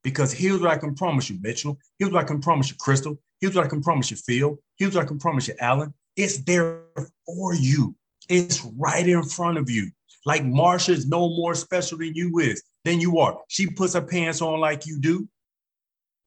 Because 0.02 0.32
here's 0.32 0.60
what 0.60 0.70
I 0.70 0.78
can 0.78 0.94
promise 0.94 1.28
you, 1.28 1.38
Mitchell. 1.40 1.78
Here's 1.98 2.10
what 2.10 2.24
I 2.24 2.26
can 2.26 2.40
promise 2.40 2.70
you, 2.70 2.76
Crystal. 2.78 3.18
Here's 3.40 3.54
what 3.54 3.66
I 3.66 3.68
can 3.68 3.82
promise 3.82 4.10
you, 4.10 4.16
Phil. 4.16 4.58
Here's 4.76 4.94
what 4.94 5.04
I 5.04 5.06
can 5.06 5.18
promise 5.18 5.48
you, 5.48 5.54
Alan. 5.60 5.92
It's 6.16 6.38
there 6.38 6.82
for 7.26 7.54
you. 7.54 7.94
It's 8.28 8.64
right 8.76 9.06
in 9.06 9.22
front 9.22 9.58
of 9.58 9.68
you. 9.68 9.90
Like 10.24 10.42
Marsha 10.42 10.90
is 10.90 11.06
no 11.06 11.28
more 11.28 11.54
special 11.54 11.98
than 11.98 12.14
you 12.14 12.38
is, 12.38 12.62
than 12.84 13.00
you 13.00 13.18
are. 13.18 13.38
She 13.48 13.66
puts 13.66 13.94
her 13.94 14.02
pants 14.02 14.42
on 14.42 14.60
like 14.60 14.86
you 14.86 14.98
do, 15.00 15.28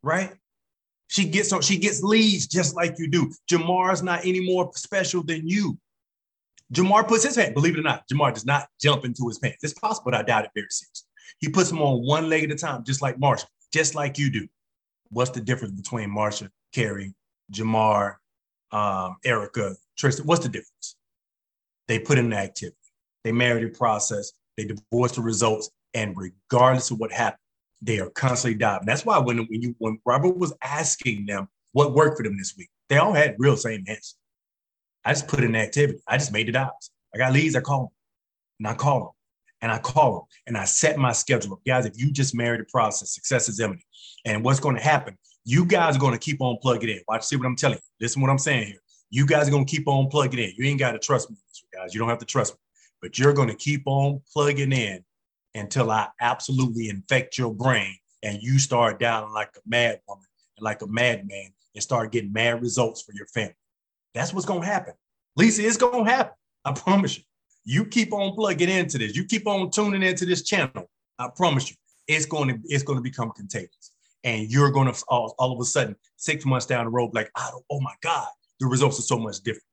right? 0.02 0.34
She 1.08 1.26
gets 1.26 1.54
on, 1.54 1.62
she 1.62 1.78
gets 1.78 2.02
leads 2.02 2.48
just 2.48 2.76
like 2.76 2.96
you 2.98 3.08
do. 3.08 3.32
Jamar 3.50 3.94
is 3.94 4.02
not 4.02 4.26
any 4.26 4.40
more 4.40 4.72
special 4.74 5.24
than 5.24 5.48
you. 5.48 5.78
Jamar 6.74 7.08
puts 7.08 7.24
his 7.24 7.36
pants, 7.36 7.54
believe 7.54 7.76
it 7.76 7.80
or 7.80 7.84
not, 7.84 8.08
Jamar 8.12 8.34
does 8.34 8.46
not 8.46 8.68
jump 8.82 9.06
into 9.06 9.28
his 9.28 9.38
pants. 9.38 9.64
It's 9.64 9.74
possible, 9.74 10.06
but 10.12 10.16
I 10.16 10.24
doubt 10.24 10.46
it 10.46 10.52
very 10.56 10.68
seriously. 10.72 11.08
He 11.40 11.50
puts 11.50 11.70
them 11.70 11.82
on 11.82 12.06
one 12.06 12.30
leg 12.30 12.46
at 12.46 12.52
a 12.52 12.56
time, 12.56 12.84
just 12.84 13.02
like 13.02 13.18
Marsha, 13.18 13.46
just 13.74 13.96
like 13.96 14.18
you 14.18 14.30
do. 14.30 14.48
What's 15.10 15.32
the 15.32 15.42
difference 15.42 15.74
between 15.74 16.10
Marsha, 16.10 16.50
Carrie, 16.74 17.14
Jamar, 17.52 18.16
um, 18.72 19.18
Erica, 19.26 19.76
Tristan, 19.98 20.26
what's 20.26 20.44
the 20.44 20.50
difference? 20.50 20.96
They 21.88 22.00
put 22.00 22.18
in 22.18 22.30
the 22.30 22.38
activity, 22.38 22.78
they 23.24 23.32
married 23.32 23.66
the 23.66 23.78
process, 23.78 24.32
they 24.56 24.66
divorced 24.66 25.16
the 25.16 25.22
results, 25.22 25.70
and 25.94 26.16
regardless 26.16 26.92
of 26.92 27.00
what 27.00 27.12
happened, 27.12 27.40
they 27.82 28.00
are 28.00 28.10
constantly 28.12 28.58
diving. 28.58 28.86
That's 28.86 29.06
why 29.06 29.20
when, 29.20 29.40
when 29.40 29.62
you 29.62 29.76
when 29.80 30.00
Robert 30.06 30.38
was 30.38 30.54
asking 30.62 31.26
them 31.26 31.50
what 31.74 31.94
worked 31.94 32.18
for 32.18 32.24
them 32.24 32.38
this 32.38 32.56
week, 32.58 32.70
they 32.90 32.98
all 32.98 33.14
had 33.14 33.36
real 33.38 33.58
same 33.58 33.84
answer. 33.88 34.16
I 35.04 35.12
just 35.12 35.28
put 35.28 35.44
in 35.44 35.52
the 35.52 35.60
activity. 35.60 36.00
I 36.08 36.18
just 36.18 36.32
made 36.32 36.52
the 36.52 36.58
out. 36.58 36.72
I 37.14 37.18
got 37.18 37.34
leads, 37.34 37.56
I 37.56 37.62
call 37.62 37.80
them. 37.80 37.90
And 38.60 38.68
I 38.68 38.74
call 38.76 39.00
them. 39.00 39.10
And 39.64 39.72
I 39.72 39.80
call 39.80 40.14
them. 40.14 40.22
And 40.46 40.58
I 40.58 40.66
set 40.66 40.98
my 40.98 41.14
schedule 41.14 41.54
up. 41.54 41.62
Guys, 41.66 41.86
if 41.86 41.94
you 41.98 42.12
just 42.12 42.36
married 42.36 42.60
the 42.60 42.66
process, 42.66 43.16
success 43.16 43.48
is 43.48 43.60
imminent. 43.60 43.86
And 44.26 44.44
what's 44.44 44.60
going 44.60 44.76
to 44.76 44.82
happen, 44.82 45.18
you 45.46 45.66
guys 45.66 45.96
are 45.96 46.00
going 46.00 46.14
to 46.14 46.20
keep 46.20 46.42
on 46.42 46.58
plugging 46.62 46.90
in. 46.90 47.00
Watch, 47.08 47.24
see 47.24 47.38
what 47.38 47.46
I'm 47.46 47.56
telling 47.56 47.78
you. 47.78 47.82
Listen 48.00 48.22
what 48.22 48.30
I'm 48.30 48.38
saying 48.38 48.68
here. 48.68 48.82
You 49.10 49.26
guys 49.26 49.48
are 49.48 49.52
going 49.52 49.66
to 49.66 49.72
keep 49.76 49.88
on 49.88 50.10
plugging 50.10 50.40
in. 50.40 50.52
You 50.58 50.66
ain't 50.66 50.80
got 50.80 50.92
to 50.92 51.00
trust 51.00 51.32
me, 51.32 51.38
guys. 51.74 51.94
You 51.94 52.00
don't 52.00 52.10
have 52.10 52.20
to 52.20 52.26
trust 52.26 52.54
me, 52.54 52.60
but 53.02 53.18
you're 53.18 53.34
going 53.34 53.48
to 53.48 53.56
keep 53.56 53.84
on 53.86 54.22
plugging 54.34 54.74
in 54.74 55.04
until 55.56 55.92
I 55.92 56.10
absolutely 56.20 56.90
infect 56.90 57.38
your 57.38 57.54
brain 57.54 57.96
and 58.22 58.42
you 58.42 58.60
start 58.60 59.00
down 59.00 59.32
like 59.34 59.50
a 59.56 59.62
mad 59.66 60.02
woman 60.08 60.26
and 60.58 60.64
like 60.64 60.82
a 60.82 60.88
madman 60.88 61.54
and 61.74 61.84
start 61.84 62.12
getting 62.12 62.34
mad 62.34 62.62
results 62.62 63.02
for 63.02 63.14
your 63.14 63.28
family. 63.28 63.56
That's 64.14 64.34
what's 64.34 64.46
going 64.46 64.62
to 64.62 64.68
happen. 64.68 64.94
Lisa, 65.36 65.66
it's 65.66 65.78
going 65.78 66.06
to 66.06 66.12
happen. 66.12 66.36
I 66.66 66.74
promise 66.74 67.18
you. 67.18 67.24
You 67.66 67.86
keep 67.86 68.14
on 68.14 68.36
plugging 68.36 68.70
into 68.70 68.98
this. 68.98 69.16
You 69.16 69.26
keep 69.26 69.48
on 69.48 69.72
tuning 69.72 70.04
into 70.04 70.26
this 70.26 70.44
channel. 70.44 70.90
I 71.20 71.30
promise 71.36 71.70
you, 71.70 71.76
it's 72.08 72.26
going 72.26 72.50
to 72.50 72.60
it's 72.66 72.84
going 72.84 72.98
to 72.98 73.04
become 73.04 73.32
contagious, 73.32 73.92
and 74.24 74.50
you're 74.52 74.72
going 74.72 74.92
to 74.92 75.04
all, 75.08 75.36
all 75.40 75.54
of 75.54 75.60
a 75.60 75.66
sudden 75.66 75.96
six 76.18 76.46
months 76.46 76.66
down 76.66 76.86
the 76.86 76.92
road, 76.92 77.14
like, 77.14 77.32
oh, 77.38 77.62
oh 77.72 77.80
my 77.80 77.94
God, 78.02 78.28
the 78.60 78.68
results 78.68 79.00
are 79.00 79.04
so 79.04 79.18
much 79.18 79.40
different. 79.40 79.64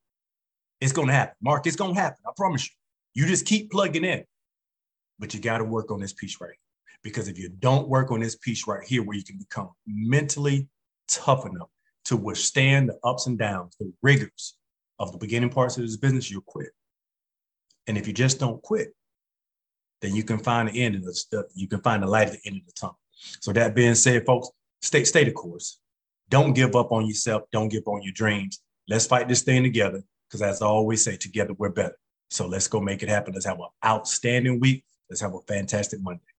It's 0.80 0.92
going 0.92 1.08
to 1.08 1.14
happen. 1.14 1.34
Mark, 1.42 1.66
it's 1.66 1.76
going 1.76 1.94
to 1.94 2.00
happen. 2.00 2.18
I 2.26 2.30
promise 2.36 2.68
you. 2.68 2.74
You 3.22 3.26
just 3.26 3.44
keep 3.44 3.70
plugging 3.70 4.04
in. 4.04 4.24
But 5.18 5.34
you 5.34 5.40
got 5.40 5.58
to 5.58 5.64
work 5.64 5.90
on 5.90 6.00
this 6.00 6.12
piece 6.12 6.40
right. 6.40 6.56
Because 7.02 7.28
if 7.28 7.38
you 7.38 7.48
don't 7.48 7.88
work 7.88 8.10
on 8.10 8.20
this 8.20 8.36
piece 8.36 8.66
right 8.66 8.86
here, 8.86 9.02
where 9.02 9.16
you 9.16 9.24
can 9.24 9.38
become 9.38 9.70
mentally 9.86 10.68
tough 11.08 11.44
enough 11.46 11.68
to 12.06 12.16
withstand 12.16 12.88
the 12.88 12.98
ups 13.04 13.26
and 13.26 13.38
downs, 13.38 13.74
the 13.78 13.92
rigors 14.02 14.54
of 14.98 15.12
the 15.12 15.18
beginning 15.18 15.50
parts 15.50 15.76
of 15.76 15.82
this 15.82 15.96
business, 15.96 16.30
you'll 16.30 16.42
quit. 16.42 16.68
And 17.90 17.98
if 17.98 18.06
you 18.06 18.12
just 18.12 18.38
don't 18.38 18.62
quit, 18.62 18.94
then 20.00 20.14
you 20.14 20.22
can 20.22 20.38
find 20.38 20.68
the 20.68 20.80
end 20.80 20.94
of 20.94 21.04
the 21.04 21.12
stuff. 21.12 21.46
You 21.56 21.66
can 21.66 21.80
find 21.80 22.04
the 22.04 22.06
light 22.06 22.28
at 22.28 22.34
the 22.34 22.40
end 22.46 22.58
of 22.58 22.66
the 22.66 22.72
tunnel. 22.72 23.00
So 23.40 23.52
that 23.52 23.74
being 23.74 23.96
said, 23.96 24.24
folks, 24.24 24.48
stay 24.80 25.02
stay 25.02 25.24
the 25.24 25.32
course. 25.32 25.80
Don't 26.28 26.52
give 26.52 26.76
up 26.76 26.92
on 26.92 27.04
yourself. 27.04 27.42
Don't 27.50 27.68
give 27.68 27.82
up 27.82 27.94
on 27.94 28.02
your 28.04 28.12
dreams. 28.12 28.62
Let's 28.88 29.06
fight 29.06 29.26
this 29.26 29.42
thing 29.42 29.64
together. 29.64 30.04
Because 30.28 30.40
as 30.40 30.62
I 30.62 30.66
always 30.66 31.02
say, 31.02 31.16
together 31.16 31.52
we're 31.58 31.70
better. 31.70 31.96
So 32.30 32.46
let's 32.46 32.68
go 32.68 32.80
make 32.80 33.02
it 33.02 33.08
happen. 33.08 33.34
Let's 33.34 33.46
have 33.46 33.58
an 33.58 33.66
outstanding 33.84 34.60
week. 34.60 34.84
Let's 35.08 35.20
have 35.22 35.34
a 35.34 35.40
fantastic 35.48 36.00
Monday. 36.00 36.22